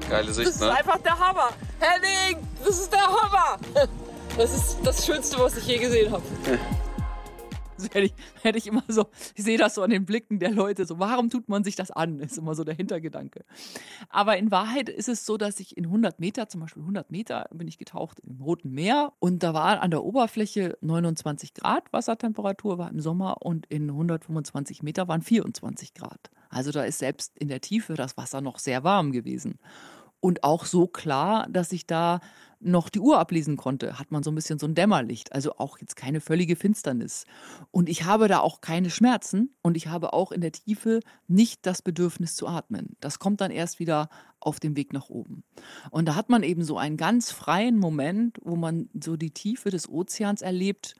[0.08, 0.72] Geile Sicht, Das ist ne?
[0.72, 1.50] einfach der Hammer.
[1.78, 3.58] Henning, das ist der Hammer.
[4.36, 6.22] Das ist das Schönste, was ich je gesehen habe.
[7.78, 10.50] Das hätte ich, hätte ich immer so, ich sehe das so an den Blicken der
[10.50, 12.18] Leute, so, warum tut man sich das an?
[12.20, 13.44] Ist immer so der Hintergedanke.
[14.08, 17.48] Aber in Wahrheit ist es so, dass ich in 100 Meter, zum Beispiel 100 Meter,
[17.52, 22.78] bin ich getaucht im Roten Meer und da war an der Oberfläche 29 Grad Wassertemperatur,
[22.78, 26.30] war im Sommer und in 125 Meter waren 24 Grad.
[26.50, 29.58] Also da ist selbst in der Tiefe das Wasser noch sehr warm gewesen.
[30.20, 32.20] Und auch so klar, dass ich da
[32.60, 35.78] noch die Uhr ablesen konnte, hat man so ein bisschen so ein Dämmerlicht, also auch
[35.78, 37.24] jetzt keine völlige Finsternis.
[37.70, 41.66] Und ich habe da auch keine Schmerzen und ich habe auch in der Tiefe nicht
[41.66, 42.96] das Bedürfnis zu atmen.
[43.00, 44.08] Das kommt dann erst wieder
[44.40, 45.44] auf dem Weg nach oben.
[45.90, 49.70] Und da hat man eben so einen ganz freien Moment, wo man so die Tiefe
[49.70, 50.94] des Ozeans erlebt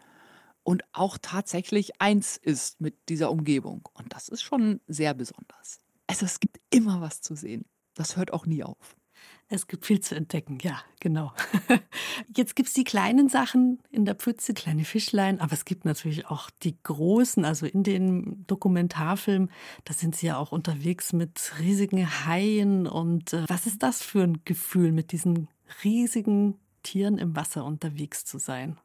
[0.62, 3.88] und auch tatsächlich eins ist mit dieser Umgebung.
[3.94, 5.80] Und das ist schon sehr besonders.
[6.06, 7.64] Also es gibt immer was zu sehen.
[7.94, 8.97] Das hört auch nie auf.
[9.50, 11.32] Es gibt viel zu entdecken, ja, genau.
[12.36, 16.26] Jetzt gibt es die kleinen Sachen in der Pfütze, kleine Fischlein, aber es gibt natürlich
[16.26, 19.50] auch die großen, also in den Dokumentarfilmen,
[19.84, 22.86] da sind sie ja auch unterwegs mit riesigen Haien.
[22.86, 25.48] Und äh, was ist das für ein Gefühl, mit diesen
[25.82, 28.78] riesigen Tieren im Wasser unterwegs zu sein?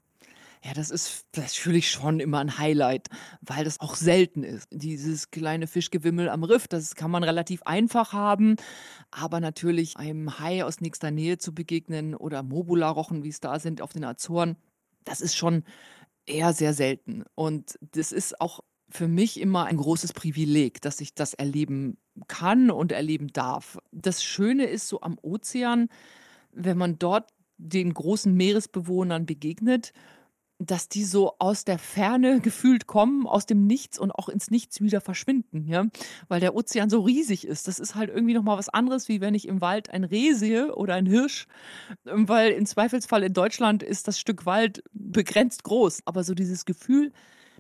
[0.65, 3.10] Ja, das ist natürlich schon immer ein Highlight,
[3.41, 4.69] weil das auch selten ist.
[4.71, 8.56] Dieses kleine Fischgewimmel am Riff, das kann man relativ einfach haben.
[9.12, 13.82] Aber natürlich einem Hai aus nächster Nähe zu begegnen oder Mobula-Rochen, wie es da sind
[13.82, 14.56] auf den Azoren,
[15.04, 15.65] das ist schon
[16.26, 17.26] eher sehr selten.
[17.36, 21.97] Und das ist auch für mich immer ein großes Privileg, dass ich das erleben
[22.28, 23.80] kann und erleben darf.
[23.91, 25.89] Das Schöne ist so am Ozean,
[26.54, 29.91] wenn man dort den großen Meeresbewohnern begegnet,
[30.59, 34.81] dass die so aus der Ferne gefühlt kommen, aus dem Nichts und auch ins Nichts
[34.81, 35.85] wieder verschwinden, ja,
[36.27, 37.67] weil der Ozean so riesig ist.
[37.67, 40.33] Das ist halt irgendwie noch mal was anderes, wie wenn ich im Wald ein Reh
[40.33, 41.47] sehe oder ein Hirsch,
[42.03, 47.11] weil im Zweifelsfall in Deutschland ist das Stück Wald begrenzt groß, aber so dieses Gefühl,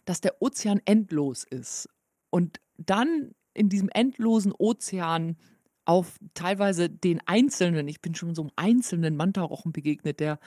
[0.05, 1.89] dass der Ozean endlos ist
[2.29, 5.37] und dann in diesem endlosen Ozean
[5.85, 10.39] auf teilweise den einzelnen, ich bin schon so einem einzelnen Mantarochen begegnet, der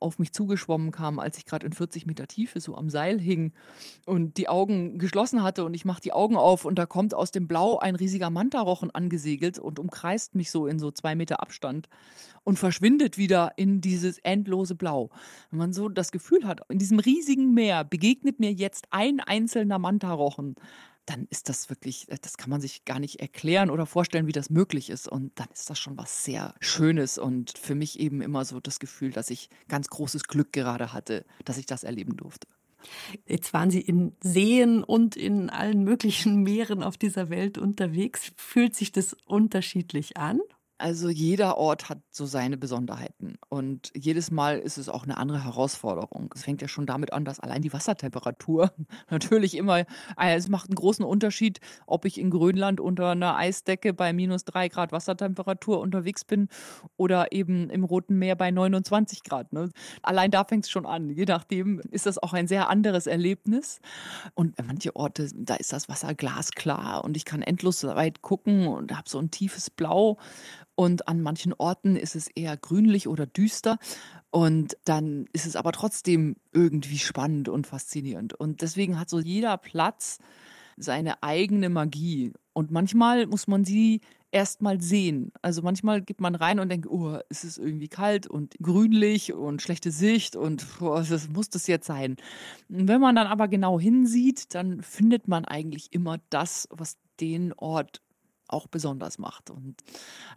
[0.00, 3.52] auf mich zugeschwommen kam, als ich gerade in 40 Meter Tiefe so am Seil hing
[4.06, 7.30] und die Augen geschlossen hatte und ich mache die Augen auf und da kommt aus
[7.30, 11.88] dem Blau ein riesiger Mantarochen angesegelt und umkreist mich so in so zwei Meter Abstand
[12.44, 15.10] und verschwindet wieder in dieses endlose Blau.
[15.50, 19.78] Wenn man so das Gefühl hat, in diesem riesigen Meer begegnet mir jetzt ein einzelner
[19.78, 20.54] Mantarochen,
[21.08, 24.50] dann ist das wirklich, das kann man sich gar nicht erklären oder vorstellen, wie das
[24.50, 25.08] möglich ist.
[25.08, 28.78] Und dann ist das schon was sehr Schönes und für mich eben immer so das
[28.78, 32.46] Gefühl, dass ich ganz großes Glück gerade hatte, dass ich das erleben durfte.
[33.26, 38.32] Jetzt waren Sie in Seen und in allen möglichen Meeren auf dieser Welt unterwegs.
[38.36, 40.40] Fühlt sich das unterschiedlich an?
[40.80, 45.42] Also jeder Ort hat so seine Besonderheiten und jedes Mal ist es auch eine andere
[45.42, 46.32] Herausforderung.
[46.36, 48.72] Es fängt ja schon damit an, dass allein die Wassertemperatur
[49.10, 53.92] natürlich immer, äh, es macht einen großen Unterschied, ob ich in Grönland unter einer Eisdecke
[53.92, 56.48] bei minus drei Grad Wassertemperatur unterwegs bin
[56.96, 59.52] oder eben im Roten Meer bei 29 Grad.
[59.52, 59.70] Ne?
[60.02, 61.10] Allein da fängt es schon an.
[61.10, 63.80] Je nachdem ist das auch ein sehr anderes Erlebnis.
[64.34, 68.96] Und manche Orte, da ist das Wasser glasklar und ich kann endlos weit gucken und
[68.96, 70.18] habe so ein tiefes Blau.
[70.78, 73.78] Und an manchen Orten ist es eher grünlich oder düster.
[74.30, 78.32] Und dann ist es aber trotzdem irgendwie spannend und faszinierend.
[78.34, 80.20] Und deswegen hat so jeder Platz
[80.76, 82.32] seine eigene Magie.
[82.52, 85.32] Und manchmal muss man sie erst mal sehen.
[85.42, 89.60] Also manchmal geht man rein und denkt, oh, es ist irgendwie kalt und grünlich und
[89.60, 92.18] schlechte Sicht und oh, das muss das jetzt sein.
[92.68, 98.00] Wenn man dann aber genau hinsieht, dann findet man eigentlich immer das, was den Ort
[98.48, 99.50] auch besonders macht.
[99.50, 99.82] Und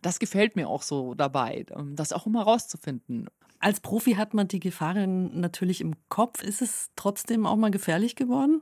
[0.02, 3.30] das gefällt mir auch so dabei, ähm, das auch immer rauszufinden.
[3.60, 6.44] Als Profi hat man die Gefahren natürlich im Kopf.
[6.44, 8.62] Ist es trotzdem auch mal gefährlich geworden?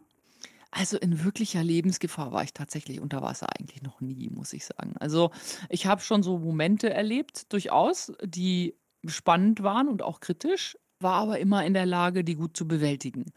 [0.72, 4.94] Also in wirklicher Lebensgefahr war ich tatsächlich unter Wasser eigentlich noch nie, muss ich sagen.
[5.00, 5.32] Also
[5.70, 11.40] ich habe schon so Momente erlebt, durchaus, die spannend waren und auch kritisch, war aber
[11.40, 13.32] immer in der Lage, die gut zu bewältigen.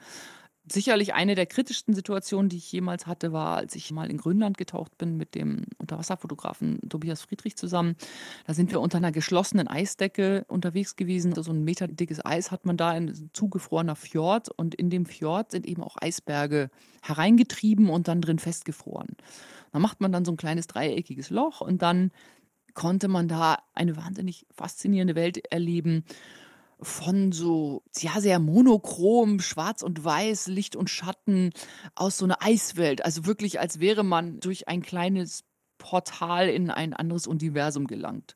[0.70, 4.57] Sicherlich eine der kritischsten Situationen, die ich jemals hatte, war, als ich mal in Grönland
[4.57, 7.96] getaucht bin mit dem Unterwasserfotografen Tobias Friedrich zusammen.
[8.46, 11.35] Da sind wir unter einer geschlossenen Eisdecke unterwegs gewesen.
[11.35, 15.51] So ein Meter dickes Eis hat man da in zugefrorener Fjord und in dem Fjord
[15.51, 16.70] sind eben auch Eisberge
[17.03, 19.16] hereingetrieben und dann drin festgefroren.
[19.72, 22.12] Da macht man dann so ein kleines dreieckiges Loch und dann
[22.75, 26.05] konnte man da eine wahnsinnig faszinierende Welt erleben
[26.83, 31.51] von so, ja, sehr monochrom, schwarz und weiß, Licht und Schatten
[31.95, 33.05] aus so einer Eiswelt.
[33.05, 35.45] Also wirklich, als wäre man durch ein kleines
[35.79, 38.35] Portal in ein anderes Universum gelangt.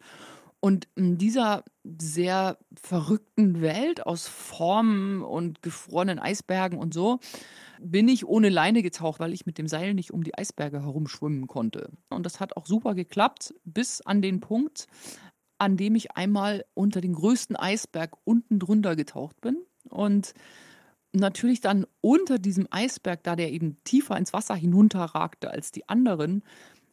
[0.60, 7.20] Und in dieser sehr verrückten Welt aus Formen und gefrorenen Eisbergen und so
[7.78, 11.46] bin ich ohne Leine getaucht, weil ich mit dem Seil nicht um die Eisberge herumschwimmen
[11.46, 11.92] konnte.
[12.08, 14.86] Und das hat auch super geklappt, bis an den Punkt,
[15.58, 20.34] an dem ich einmal unter den größten Eisberg unten drunter getaucht bin und
[21.12, 26.42] natürlich dann unter diesem Eisberg, da der eben tiefer ins Wasser hinunterragte als die anderen,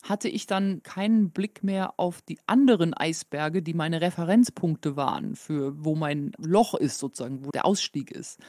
[0.04, 5.74] hatte ich dann keinen Blick mehr auf die anderen Eisberge, die meine Referenzpunkte waren, für
[5.84, 8.40] wo mein Loch ist, sozusagen, wo der Ausstieg ist.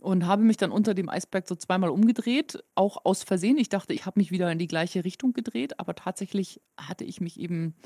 [0.00, 3.58] Und habe mich dann unter dem Eisberg so zweimal umgedreht, auch aus Versehen.
[3.58, 7.20] Ich dachte, ich habe mich wieder in die gleiche Richtung gedreht, aber tatsächlich hatte ich
[7.20, 7.76] mich eben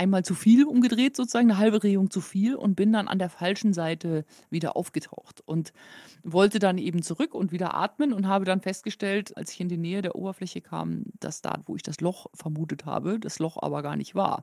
[0.00, 3.28] einmal zu viel umgedreht, sozusagen eine halbe Drehung zu viel und bin dann an der
[3.28, 5.74] falschen Seite wieder aufgetaucht und
[6.22, 9.76] wollte dann eben zurück und wieder atmen und habe dann festgestellt, als ich in die
[9.76, 13.82] Nähe der Oberfläche kam, dass da, wo ich das Loch vermutet habe, das Loch aber
[13.82, 14.42] gar nicht war.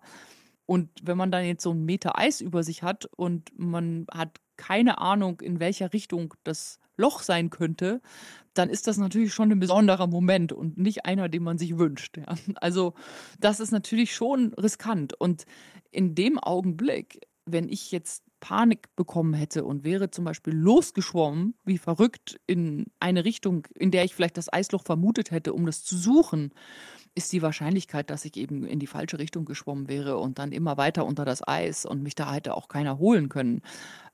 [0.68, 4.40] Und wenn man dann jetzt so einen Meter Eis über sich hat und man hat
[4.58, 8.02] keine Ahnung, in welcher Richtung das Loch sein könnte,
[8.58, 12.18] dann ist das natürlich schon ein besonderer Moment und nicht einer, den man sich wünscht.
[12.18, 12.36] Ja.
[12.56, 12.94] Also
[13.40, 15.14] das ist natürlich schon riskant.
[15.20, 15.46] Und
[15.92, 21.78] in dem Augenblick, wenn ich jetzt Panik bekommen hätte und wäre zum Beispiel losgeschwommen, wie
[21.78, 25.98] verrückt, in eine Richtung, in der ich vielleicht das Eisloch vermutet hätte, um das zu
[25.98, 26.52] suchen,
[27.18, 30.78] ist die Wahrscheinlichkeit, dass ich eben in die falsche Richtung geschwommen wäre und dann immer
[30.78, 33.62] weiter unter das Eis und mich da hätte auch keiner holen können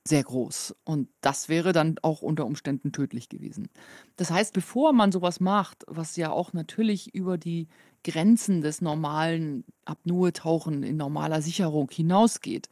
[0.06, 0.76] sehr groß.
[0.84, 3.70] Und das wäre dann auch unter Umständen tödlich gewesen.
[4.18, 7.68] Das heißt, bevor man sowas macht, was ja auch natürlich über die
[8.04, 12.70] Grenzen des normalen Apnoe-Tauchen in normaler Sicherung hinausgeht,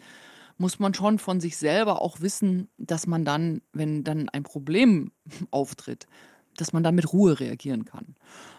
[0.57, 5.11] muss man schon von sich selber auch wissen, dass man dann, wenn dann ein Problem
[5.51, 6.07] auftritt,
[6.57, 8.15] dass man dann mit Ruhe reagieren kann.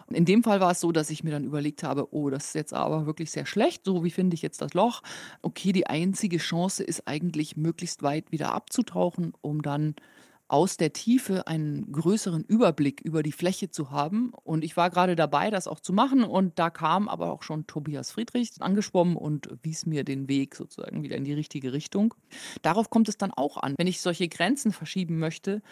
[0.07, 2.47] Und in dem Fall war es so, dass ich mir dann überlegt habe, oh, das
[2.47, 5.03] ist jetzt aber wirklich sehr schlecht, so wie finde ich jetzt das Loch?
[5.43, 9.95] Okay, die einzige Chance ist eigentlich möglichst weit wieder abzutauchen, um dann
[10.53, 14.35] aus der Tiefe einen größeren Überblick über die Fläche zu haben.
[14.45, 16.25] Und ich war gerade dabei, das auch zu machen.
[16.25, 21.03] Und da kam aber auch schon Tobias Friedrich angeschwommen und wies mir den Weg sozusagen
[21.03, 22.13] wieder in die richtige Richtung.
[22.61, 23.77] Darauf kommt es dann auch an.
[23.79, 25.63] Wenn ich solche Grenzen verschieben möchte,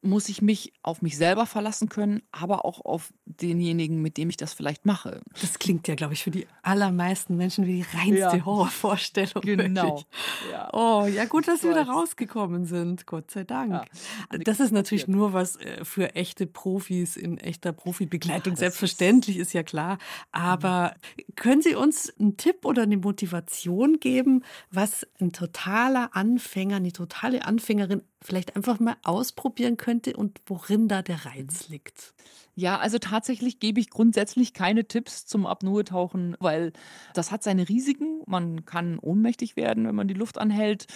[0.00, 4.36] muss ich mich auf mich selber verlassen können, aber auch auf denjenigen, mit dem ich
[4.36, 5.20] das vielleicht mache.
[5.40, 8.44] Das klingt ja, glaube ich, für die allermeisten Menschen wie die reinste ja.
[8.44, 9.42] Horrorvorstellung.
[9.42, 10.04] Genau.
[10.52, 10.70] Ja.
[10.72, 13.72] Oh, ja, gut, dass wir da rausgekommen sind, Gott sei Dank.
[13.72, 14.38] Ja.
[14.38, 18.54] Das ist natürlich nur was äh, für echte Profis in echter Profibegleitung.
[18.56, 19.98] Selbstverständlich ist, ist ja klar.
[20.30, 20.94] Aber
[21.36, 27.44] können Sie uns einen Tipp oder eine Motivation geben, was ein totaler Anfänger, eine totale
[27.44, 32.12] Anfängerin vielleicht einfach mal ausprobieren könnte und worin da der Reiz liegt?
[32.54, 36.74] Ja, also tatsächlich gebe ich grundsätzlich keine Tipps zum Apnoe-Tauchen, weil
[37.14, 38.20] das hat seine Risiken.
[38.26, 40.88] Man kann ohnmächtig werden, wenn man die Luft anhält.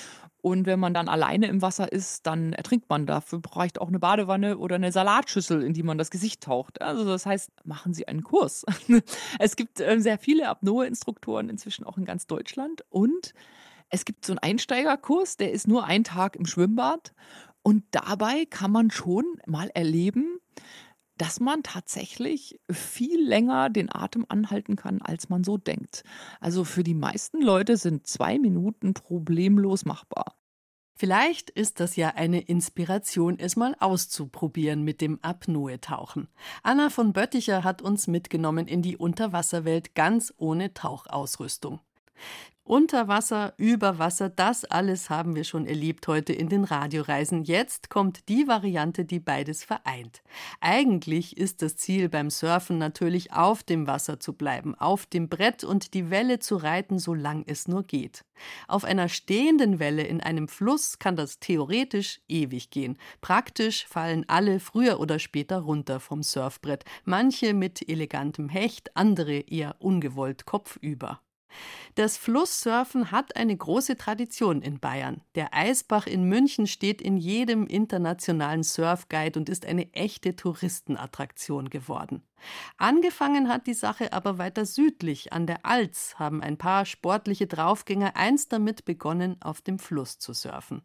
[0.42, 3.06] Und wenn man dann alleine im Wasser ist, dann ertrinkt man.
[3.06, 6.82] Dafür braucht auch eine Badewanne oder eine Salatschüssel, in die man das Gesicht taucht.
[6.82, 8.66] Also das heißt, machen Sie einen Kurs.
[9.38, 12.84] es gibt äh, sehr viele Apnoe-Instruktoren inzwischen auch in ganz Deutschland.
[12.90, 13.32] Und
[13.88, 17.14] es gibt so einen Einsteigerkurs, der ist nur ein Tag im Schwimmbad.
[17.62, 20.38] Und dabei kann man schon mal erleben,
[21.18, 26.02] dass man tatsächlich viel länger den Atem anhalten kann, als man so denkt.
[26.40, 30.36] Also für die meisten Leute sind zwei Minuten problemlos machbar.
[30.94, 36.28] Vielleicht ist das ja eine Inspiration, es mal auszuprobieren mit dem Apnoe-Tauchen.
[36.62, 41.80] Anna von Bötticher hat uns mitgenommen in die Unterwasserwelt ganz ohne Tauchausrüstung.
[42.64, 47.42] Unter Wasser, über Wasser, das alles haben wir schon erlebt heute in den Radioreisen.
[47.42, 50.22] Jetzt kommt die Variante, die beides vereint.
[50.60, 55.64] Eigentlich ist das Ziel beim Surfen natürlich auf dem Wasser zu bleiben, auf dem Brett
[55.64, 58.24] und die Welle zu reiten, solange es nur geht.
[58.68, 62.96] Auf einer stehenden Welle in einem Fluss kann das theoretisch ewig gehen.
[63.20, 69.74] Praktisch fallen alle früher oder später runter vom Surfbrett, manche mit elegantem Hecht, andere eher
[69.80, 71.20] ungewollt kopfüber.
[71.94, 75.20] Das Flusssurfen hat eine große Tradition in Bayern.
[75.34, 82.22] Der Eisbach in München steht in jedem internationalen Surfguide und ist eine echte Touristenattraktion geworden.
[82.78, 85.32] Angefangen hat die Sache aber weiter südlich.
[85.32, 90.32] An der Alz haben ein paar sportliche Draufgänger einst damit begonnen, auf dem Fluss zu
[90.32, 90.82] surfen.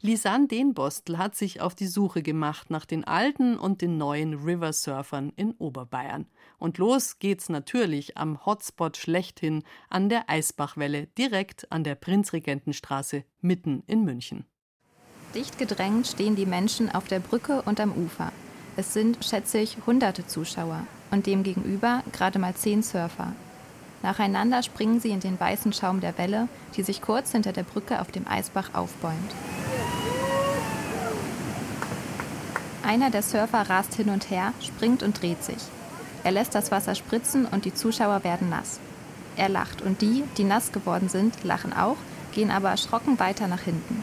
[0.00, 5.32] Lisanne Denbostel hat sich auf die Suche gemacht nach den alten und den neuen Riversurfern
[5.36, 6.26] in Oberbayern.
[6.60, 13.82] Und los geht's natürlich am Hotspot schlechthin an der Eisbachwelle, direkt an der Prinzregentenstraße mitten
[13.86, 14.44] in München.
[15.34, 18.30] Dicht gedrängt stehen die Menschen auf der Brücke und am Ufer.
[18.76, 23.32] Es sind, schätze ich, hunderte Zuschauer und demgegenüber gerade mal zehn Surfer.
[24.02, 28.02] Nacheinander springen sie in den weißen Schaum der Welle, die sich kurz hinter der Brücke
[28.02, 29.34] auf dem Eisbach aufbäumt.
[32.82, 35.58] Einer der Surfer rast hin und her, springt und dreht sich.
[36.22, 38.78] Er lässt das Wasser spritzen und die Zuschauer werden nass.
[39.36, 41.96] Er lacht und die, die nass geworden sind, lachen auch,
[42.32, 44.02] gehen aber erschrocken weiter nach hinten.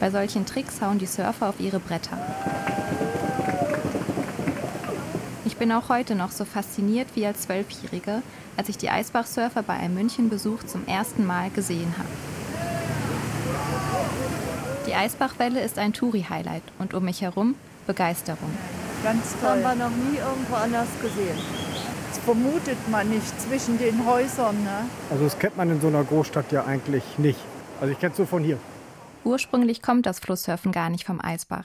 [0.00, 2.18] Bei solchen Tricks hauen die Surfer auf ihre Bretter.
[5.44, 8.22] Ich bin auch heute noch so fasziniert wie als Zwölfjährige,
[8.56, 12.08] als ich die Eisbachsurfer bei einem Münchenbesuch zum ersten Mal gesehen habe.
[14.86, 17.54] Die Eisbachwelle ist ein Touri-Highlight und um mich herum
[17.86, 18.50] Begeisterung.
[19.08, 19.64] Ganz toll.
[19.64, 21.38] Haben wir noch nie irgendwo anders gesehen.
[22.10, 24.62] Das vermutet man nicht zwischen den Häusern.
[24.62, 24.84] Ne?
[25.08, 27.40] Also das kennt man in so einer Großstadt ja eigentlich nicht.
[27.80, 28.58] Also ich kenne es so von hier.
[29.24, 31.64] Ursprünglich kommt das Flusssurfen gar nicht vom Eisbach.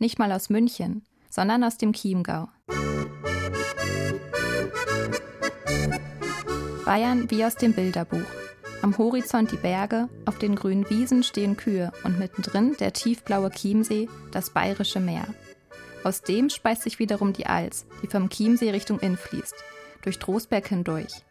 [0.00, 2.48] Nicht mal aus München, sondern aus dem Chiemgau.
[6.84, 8.20] Bayern wie aus dem Bilderbuch.
[8.82, 14.10] Am Horizont die Berge, auf den grünen Wiesen stehen Kühe und mittendrin der tiefblaue Chiemsee,
[14.30, 15.24] das bayerische Meer.
[16.04, 19.54] Aus dem speist sich wiederum die Alz, die vom Chiemsee Richtung Inn fließt,
[20.02, 21.22] durch Trostberg hindurch.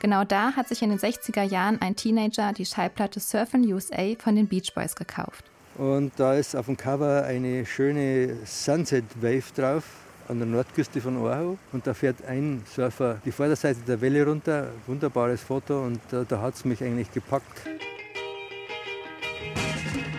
[0.00, 4.36] Genau da hat sich in den 60er Jahren ein Teenager die Schallplatte Surfin' USA von
[4.36, 5.44] den Beach Boys gekauft.
[5.78, 9.84] Und da ist auf dem Cover eine schöne Sunset Wave drauf
[10.28, 11.56] an der Nordküste von Oahu.
[11.72, 14.68] Und da fährt ein Surfer die Vorderseite der Welle runter.
[14.86, 17.62] Wunderbares Foto und da, da hat es mich eigentlich gepackt.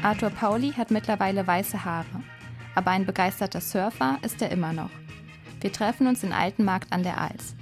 [0.02, 2.24] Arthur Pauli hat mittlerweile weiße Haare
[2.76, 4.89] aber ein begeisterter Surfer ist er immer noch.
[5.61, 7.55] Wir treffen uns in Altenmarkt an der Alz.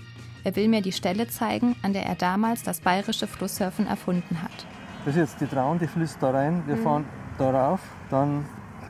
[0.43, 4.65] Er will mir die Stelle zeigen, an der er damals das bayerische Flusssurfen erfunden hat.
[5.05, 6.63] Das ist jetzt die Traun, die fließt da rein.
[6.65, 6.83] Wir mhm.
[6.83, 7.05] fahren
[7.37, 8.45] darauf, dann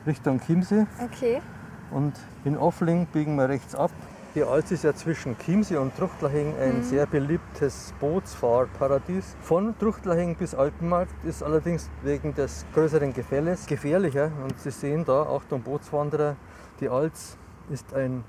[0.06, 0.86] Richtung Chiemsee.
[1.02, 1.40] Okay.
[1.90, 2.14] Und
[2.44, 3.90] in Offling biegen wir rechts ab.
[4.34, 6.82] Die Alz ist ja zwischen Chiemsee und Truchtlaching ein mhm.
[6.84, 9.36] sehr beliebtes Bootsfahrparadies.
[9.42, 14.32] Von Truchtlaching bis Alpenmarkt ist allerdings wegen des größeren Gefälles gefährlicher.
[14.42, 16.36] Und Sie sehen da, Achtung Bootswanderer,
[16.80, 17.36] die Alz
[17.68, 18.24] ist ein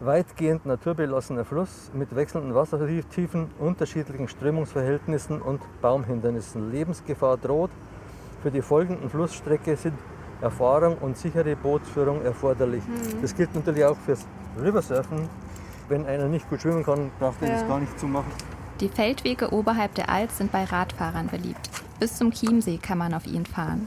[0.00, 6.70] weitgehend naturbelassener Fluss mit wechselnden Wassertiefen, unterschiedlichen Strömungsverhältnissen und Baumhindernissen.
[6.70, 7.70] Lebensgefahr droht.
[8.42, 9.94] Für die folgenden Flussstrecke sind
[10.42, 12.82] Erfahrung und sichere Bootsführung erforderlich.
[12.86, 13.22] Mhm.
[13.22, 14.26] Das gilt natürlich auch fürs
[14.58, 15.28] Riversurfen.
[15.88, 17.54] Wenn einer nicht gut schwimmen kann, braucht er ja.
[17.54, 18.30] das gar nicht zu machen.
[18.80, 21.68] Die Feldwege oberhalb der Alz sind bei Radfahrern beliebt.
[21.98, 23.86] Bis zum Chiemsee kann man auf ihnen fahren.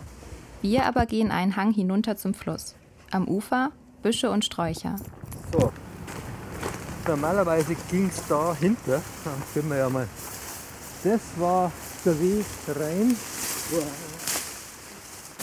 [0.62, 2.76] Wir aber gehen einen Hang hinunter zum Fluss.
[3.12, 3.72] Am Ufer
[4.04, 4.98] Büsche und Sträucher.
[5.52, 5.72] So.
[7.08, 9.02] Normalerweise ging es da hinter.
[9.24, 10.08] Dann wir ja mal.
[11.04, 11.72] Das war
[12.06, 13.16] der Weg rein.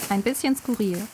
[0.09, 1.07] Ein bisschen skurril.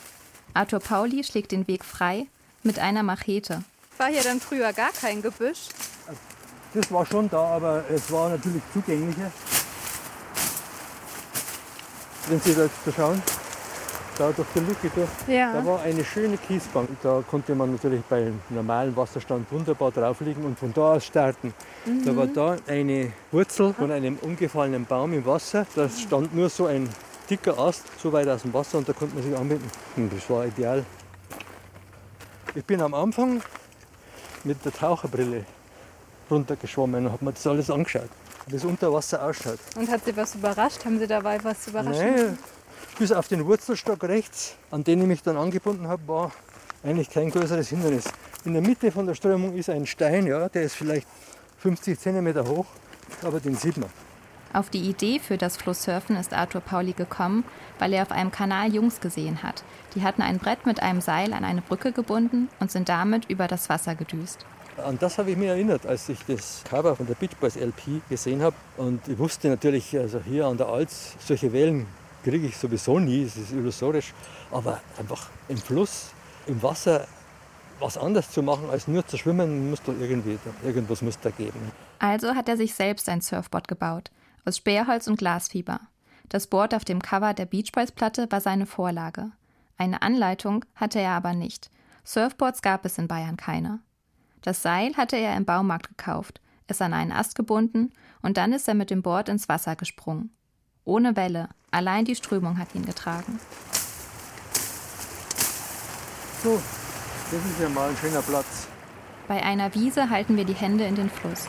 [0.54, 2.26] Arthur Pauli schlägt den Weg frei
[2.62, 3.62] mit einer Machete.
[3.98, 5.68] War hier dann früher gar kein Gebüsch?
[6.72, 9.32] Das war schon da, aber es war natürlich zugänglicher.
[12.28, 13.20] Wenn Sie da jetzt schauen,
[14.18, 15.52] da durch die Lücke durch, ja.
[15.52, 16.88] da war eine schöne Kiesbank.
[17.02, 21.52] Da konnte man natürlich bei normalem Wasserstand wunderbar drauf liegen und von da aus starten.
[21.84, 22.04] Mhm.
[22.04, 25.66] Da war da eine Wurzel von einem umgefallenen Baum im Wasser.
[25.74, 26.88] Da stand nur so ein
[27.28, 29.70] dicker Ast so weit aus dem Wasser und da konnte man sich anbinden.
[29.96, 30.84] Und das war ideal.
[32.54, 33.42] Ich bin am Anfang
[34.48, 35.44] mit der Taucherbrille
[36.30, 38.08] runtergeschwommen und habe mir das alles angeschaut,
[38.46, 39.58] wie es unter Wasser ausschaut.
[39.76, 40.84] Und hat Sie was überrascht?
[40.84, 42.00] Haben Sie dabei was überrascht?
[42.00, 42.38] Nein,
[42.98, 46.32] bis auf den Wurzelstock rechts, an den ich mich dann angebunden habe, war
[46.82, 48.04] eigentlich kein größeres Hindernis.
[48.46, 51.06] In der Mitte von der Strömung ist ein Stein, ja, der ist vielleicht
[51.58, 52.66] 50 cm hoch,
[53.22, 53.90] aber den sieht man.
[54.52, 57.44] Auf die Idee für das Flusssurfen ist Arthur Pauli gekommen,
[57.78, 59.62] weil er auf einem Kanal Jungs gesehen hat.
[59.94, 63.46] Die hatten ein Brett mit einem Seil an eine Brücke gebunden und sind damit über
[63.46, 64.46] das Wasser gedüst.
[64.78, 68.00] An das habe ich mich erinnert, als ich das Cover von der Beach Boys LP
[68.08, 68.56] gesehen habe.
[68.78, 71.86] Und ich wusste natürlich, also hier an der Alz, solche Wellen
[72.24, 74.14] kriege ich sowieso nie, es ist illusorisch.
[74.50, 76.12] Aber einfach im Fluss,
[76.46, 77.06] im Wasser
[77.80, 81.60] was anderes zu machen, als nur zu schwimmen, muss da irgendwie, irgendwas muss da geben.
[81.98, 84.10] Also hat er sich selbst ein Surfboard gebaut
[84.44, 85.80] aus Sperrholz und Glasfieber.
[86.28, 89.32] Das Board auf dem Cover der Beach Boys Platte war seine Vorlage.
[89.76, 91.70] Eine Anleitung hatte er aber nicht.
[92.04, 93.80] Surfboards gab es in Bayern keine.
[94.42, 98.68] Das Seil hatte er im Baumarkt gekauft, es an einen Ast gebunden und dann ist
[98.68, 100.30] er mit dem Board ins Wasser gesprungen.
[100.84, 103.38] Ohne Welle, allein die Strömung hat ihn getragen.
[106.42, 106.60] So,
[107.30, 108.68] das ist ja mal ein schöner Platz.
[109.26, 111.46] Bei einer Wiese halten wir die Hände in den Fluss.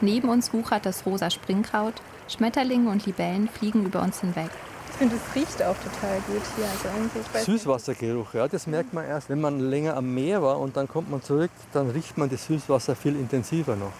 [0.00, 1.94] Neben uns wuchert das rosa Springkraut,
[2.28, 4.50] Schmetterlinge und Libellen fliegen über uns hinweg.
[4.90, 6.64] Ich finde, es riecht auch total gut hier.
[6.64, 10.88] Also Süßwassergeruch, ja, das merkt man erst, wenn man länger am Meer war und dann
[10.88, 13.92] kommt man zurück, dann riecht man das Süßwasser viel intensiver noch.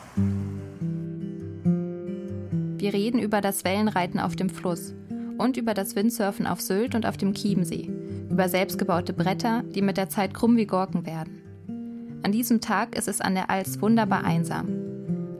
[2.78, 4.94] Wir reden über das Wellenreiten auf dem Fluss
[5.36, 7.90] und über das Windsurfen auf Sylt und auf dem Chiemsee,
[8.30, 11.42] über selbstgebaute Bretter, die mit der Zeit krumm wie Gorken werden.
[12.22, 14.87] An diesem Tag ist es an der Alz wunderbar einsam.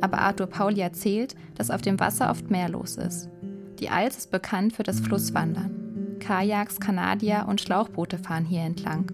[0.01, 3.29] Aber Arthur Pauli erzählt, dass auf dem Wasser oft mehr los ist.
[3.79, 6.17] Die Alz ist bekannt für das Flusswandern.
[6.19, 9.11] Kajaks, Kanadier und Schlauchboote fahren hier entlang.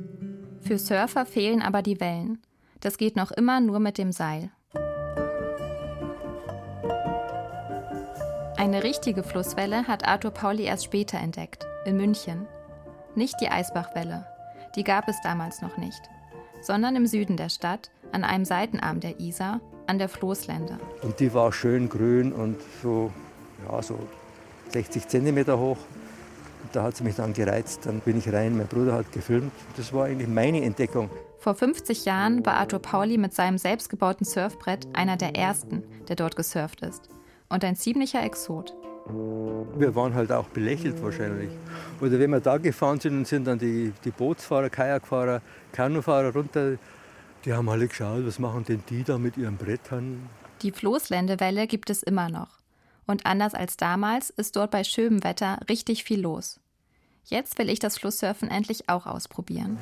[0.61, 2.39] Für Surfer fehlen aber die Wellen.
[2.80, 4.51] Das geht noch immer nur mit dem Seil.
[8.57, 12.47] Eine richtige Flusswelle hat Arthur Pauli erst später entdeckt, in München.
[13.14, 14.26] Nicht die Eisbachwelle,
[14.74, 16.01] die gab es damals noch nicht,
[16.62, 20.78] sondern im Süden der Stadt, an einem Seitenarm der Isar, an der Floßlände.
[21.03, 23.12] Und die war schön grün und so,
[23.68, 23.99] ja, so
[24.70, 25.78] 60 Zentimeter hoch.
[26.62, 27.87] Und da hat sie mich dann gereizt.
[27.87, 29.53] Dann bin ich rein, mein Bruder hat gefilmt.
[29.76, 31.11] Das war eigentlich meine Entdeckung.
[31.39, 36.37] Vor 50 Jahren war Arthur Pauli mit seinem selbstgebauten Surfbrett einer der ersten, der dort
[36.37, 37.11] gesurft ist.
[37.51, 38.74] Und ein ziemlicher Exot.
[39.76, 41.51] Wir waren halt auch belächelt wahrscheinlich.
[42.01, 46.78] Oder wenn wir da gefahren sind und sind dann die, die Bootsfahrer, Kajakfahrer, Kanufahrer runter,
[47.45, 50.28] die haben alle geschaut, was machen denn die da mit ihren Brettern?
[50.62, 52.59] Die Floßländewelle gibt es immer noch.
[53.07, 56.59] Und anders als damals ist dort bei schönem Wetter richtig viel los.
[57.26, 59.78] Jetzt will ich das Flusssurfen endlich auch ausprobieren.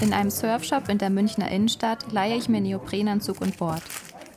[0.00, 3.82] In einem Surfshop in der Münchner Innenstadt leihe ich mir Neoprenanzug und Board.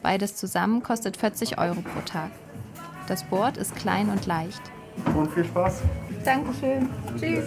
[0.01, 2.31] Beides zusammen kostet 40 Euro pro Tag.
[3.07, 4.61] Das Board ist klein und leicht.
[5.15, 5.81] Und viel Spaß.
[6.23, 6.89] Dankeschön.
[7.19, 7.45] Tschüss.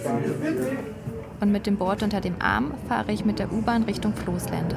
[1.41, 4.75] Und mit dem Board unter dem Arm fahre ich mit der U-Bahn Richtung Floßlände.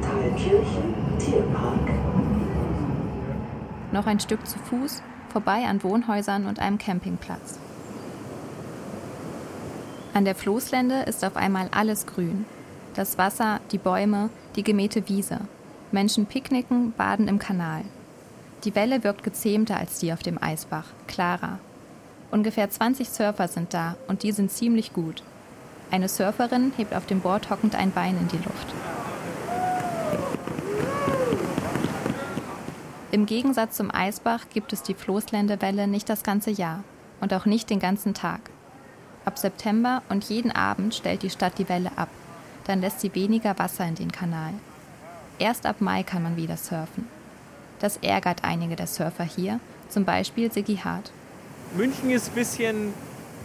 [0.00, 1.90] Thalkirchen Tierpark.
[3.90, 7.58] Noch ein Stück zu Fuß, vorbei an Wohnhäusern und einem Campingplatz.
[10.14, 12.44] An der Floßlände ist auf einmal alles grün.
[12.94, 15.40] Das Wasser, die Bäume, die gemähte Wiese.
[15.90, 17.82] Menschen picknicken, baden im Kanal.
[18.64, 21.58] Die Welle wirkt gezähmter als die auf dem Eisbach, klarer.
[22.30, 25.22] Ungefähr 20 Surfer sind da und die sind ziemlich gut.
[25.90, 28.74] Eine Surferin hebt auf dem Board hockend ein Bein in die Luft.
[33.10, 36.84] Im Gegensatz zum Eisbach gibt es die Floßländewelle nicht das ganze Jahr
[37.22, 38.50] und auch nicht den ganzen Tag.
[39.24, 42.10] Ab September und jeden Abend stellt die Stadt die Welle ab.
[42.66, 44.52] Dann lässt sie weniger Wasser in den Kanal.
[45.38, 47.08] Erst ab Mai kann man wieder surfen.
[47.78, 51.10] Das ärgert einige der Surfer hier, zum Beispiel Siggy Hart.
[51.76, 52.94] München ist ein bisschen,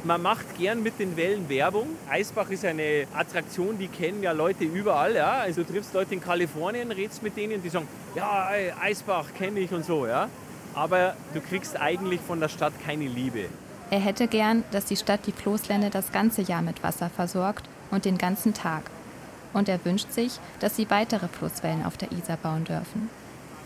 [0.05, 1.87] man macht gern mit den Wellen Werbung.
[2.09, 5.15] Eisbach ist eine Attraktion, die kennen ja Leute überall.
[5.15, 5.39] Ja?
[5.39, 8.49] Also du triffst Leute in Kalifornien, redest mit denen, die sagen, ja,
[8.81, 10.07] Eisbach kenne ich und so.
[10.07, 10.29] Ja?
[10.73, 13.45] Aber du kriegst eigentlich von der Stadt keine Liebe.
[13.91, 18.05] Er hätte gern, dass die Stadt die Floßlände das ganze Jahr mit Wasser versorgt und
[18.05, 18.83] den ganzen Tag.
[19.51, 23.09] Und er wünscht sich, dass sie weitere Flusswellen auf der Isar bauen dürfen.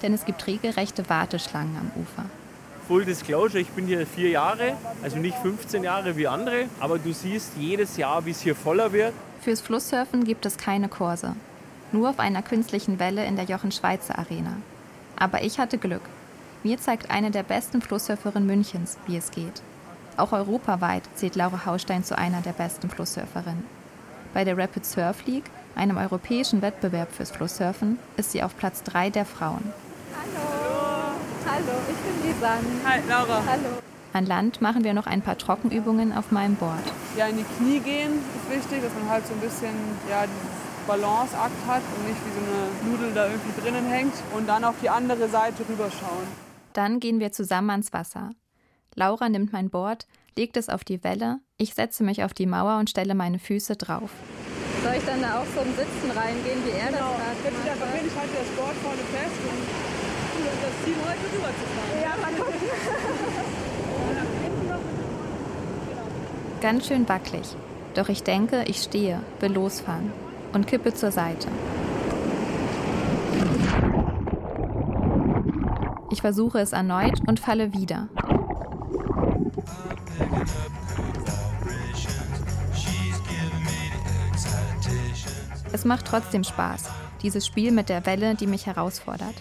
[0.02, 2.26] Denn es gibt regelrechte Warteschlangen am Ufer.
[2.88, 7.12] Full Disclosure, ich bin hier vier Jahre, also nicht 15 Jahre wie andere, aber du
[7.12, 9.14] siehst jedes Jahr, wie es hier voller wird.
[9.42, 11.36] Fürs Flusssurfen gibt es keine Kurse.
[11.92, 14.54] Nur auf einer künstlichen Welle in der Jochen Schweizer Arena.
[15.18, 16.02] Aber ich hatte Glück.
[16.64, 19.62] Mir zeigt eine der besten Flusssurferinnen Münchens, wie es geht.
[20.16, 23.66] Auch europaweit zählt Laura Haustein zu einer der besten Flusssurferinnen.
[24.34, 29.10] Bei der Rapid Surf League, einem europäischen Wettbewerb fürs Flusssurfen, ist sie auf Platz 3
[29.10, 29.74] der Frauen.
[30.14, 30.67] Hallo,
[31.56, 32.68] ich bin Lisanne.
[32.86, 33.44] Hi, Laura.
[33.46, 33.78] Hallo.
[34.14, 36.80] An Land machen wir noch ein paar Trockenübungen auf meinem Board.
[37.18, 39.74] Ja, in die Knie gehen ist wichtig, dass man halt so ein bisschen
[40.10, 44.14] ja, dieses Balanceakt hat und nicht wie so eine Nudel da irgendwie drinnen hängt.
[44.36, 46.28] Und dann auf die andere Seite rüberschauen.
[46.74, 48.32] Dann gehen wir zusammen ans Wasser.
[48.96, 52.78] Laura nimmt mein Board, legt es auf die Welle, ich setze mich auf die Mauer
[52.80, 54.10] und stelle meine Füße drauf.
[54.84, 57.88] Soll ich dann da auch so im Sitzen reingehen, wie er das Genau, gerade einfach
[57.88, 57.94] hat?
[57.98, 59.62] hin, ich halte das Board vorne fest und
[60.68, 62.02] das Ziel heute rüber zu fahren.
[62.04, 62.54] Ja, mal gucken.
[66.62, 67.56] Ganz schön wackelig.
[67.94, 70.12] Doch ich denke, ich stehe, will losfahren
[70.54, 71.48] und kippe zur Seite.
[76.12, 78.10] Ich versuche es erneut und falle wieder.
[85.72, 86.90] Es macht trotzdem Spaß,
[87.22, 89.36] dieses Spiel mit der Welle, die mich herausfordert.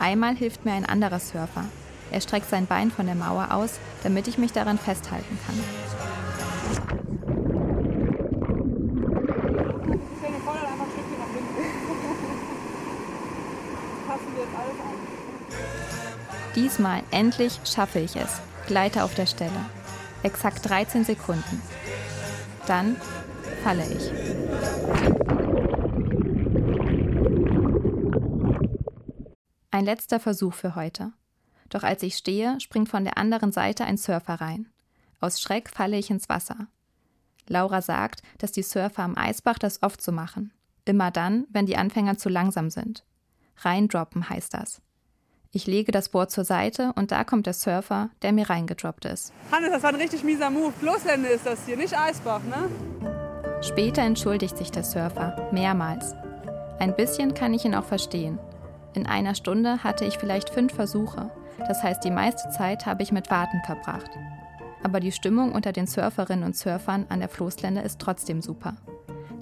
[0.00, 1.66] Einmal hilft mir ein anderer Surfer.
[2.10, 5.60] Er streckt sein Bein von der Mauer aus, damit ich mich daran festhalten kann.
[16.56, 19.50] Diesmal endlich schaffe ich es, gleite auf der Stelle.
[20.22, 21.62] Exakt 13 Sekunden.
[22.66, 22.96] Dann
[23.62, 25.39] falle ich.
[29.80, 31.10] Ein letzter Versuch für heute.
[31.70, 34.68] Doch als ich stehe, springt von der anderen Seite ein Surfer rein.
[35.20, 36.66] Aus Schreck falle ich ins Wasser.
[37.48, 40.52] Laura sagt, dass die Surfer am Eisbach das oft so machen.
[40.84, 43.06] Immer dann, wenn die Anfänger zu langsam sind.
[43.56, 44.82] Reindroppen heißt das.
[45.50, 49.32] Ich lege das Board zur Seite und da kommt der Surfer, der mir reingedroppt ist.
[49.50, 50.74] Hannes, das war ein richtig mieser Move.
[50.78, 53.62] Floßlände ist das hier, nicht Eisbach, ne?
[53.62, 56.14] Später entschuldigt sich der Surfer, mehrmals.
[56.78, 58.38] Ein bisschen kann ich ihn auch verstehen.
[58.94, 61.30] In einer Stunde hatte ich vielleicht fünf Versuche.
[61.58, 64.10] Das heißt, die meiste Zeit habe ich mit Warten verbracht.
[64.82, 68.76] Aber die Stimmung unter den Surferinnen und Surfern an der Floßlände ist trotzdem super.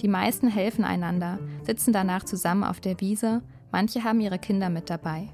[0.01, 3.43] Die meisten helfen einander, sitzen danach zusammen auf der Wiese,
[3.73, 5.29] manche haben ihre Kinder mit dabei.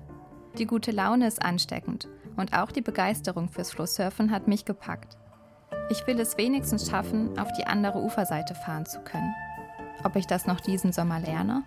[0.58, 5.18] Die gute Laune ist ansteckend und auch die Begeisterung fürs Flusssurfen hat mich gepackt.
[5.90, 9.34] Ich will es wenigstens schaffen, auf die andere Uferseite fahren zu können.
[10.02, 11.64] Ob ich das noch diesen Sommer lerne?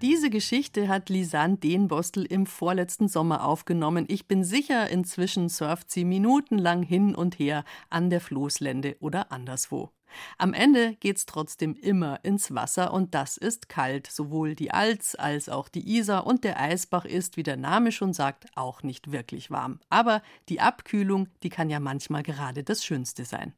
[0.00, 4.04] Diese Geschichte hat Lisanne Denbostel im vorletzten Sommer aufgenommen.
[4.06, 9.90] Ich bin sicher, inzwischen surft sie minutenlang hin und her an der Floßlände oder anderswo.
[10.38, 14.06] Am Ende geht's trotzdem immer ins Wasser und das ist kalt.
[14.06, 18.12] Sowohl die Alz als auch die Isar und der Eisbach ist, wie der Name schon
[18.12, 19.80] sagt, auch nicht wirklich warm.
[19.88, 23.52] Aber die Abkühlung, die kann ja manchmal gerade das Schönste sein.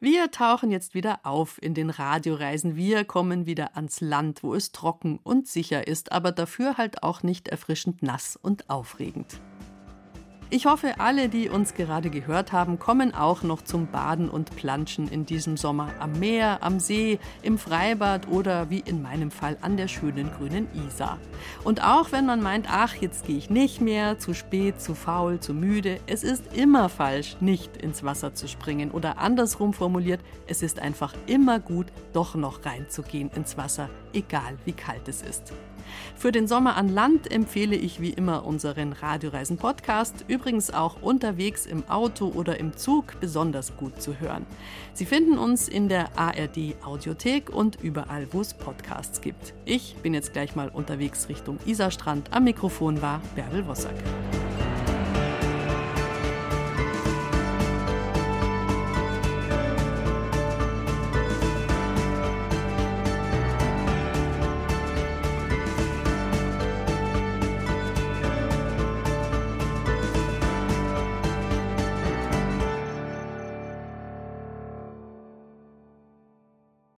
[0.00, 2.76] Wir tauchen jetzt wieder auf in den Radioreisen.
[2.76, 7.24] Wir kommen wieder ans Land, wo es trocken und sicher ist, aber dafür halt auch
[7.24, 9.40] nicht erfrischend nass und aufregend.
[10.50, 15.06] Ich hoffe, alle, die uns gerade gehört haben, kommen auch noch zum Baden und Planschen
[15.06, 19.76] in diesem Sommer am Meer, am See, im Freibad oder wie in meinem Fall an
[19.76, 21.18] der schönen grünen Isar.
[21.64, 25.38] Und auch wenn man meint, ach, jetzt gehe ich nicht mehr, zu spät, zu faul,
[25.38, 30.62] zu müde, es ist immer falsch, nicht ins Wasser zu springen oder andersrum formuliert, es
[30.62, 35.52] ist einfach immer gut, doch noch reinzugehen ins Wasser, egal wie kalt es ist.
[36.16, 41.88] Für den Sommer an Land empfehle ich wie immer unseren Radioreisen-Podcast, übrigens auch unterwegs im
[41.88, 44.46] Auto oder im Zug besonders gut zu hören.
[44.94, 49.54] Sie finden uns in der ARD Audiothek und überall, wo es Podcasts gibt.
[49.64, 52.32] Ich bin jetzt gleich mal unterwegs Richtung Isarstrand.
[52.32, 53.94] Am Mikrofon war Bärbel Wossack.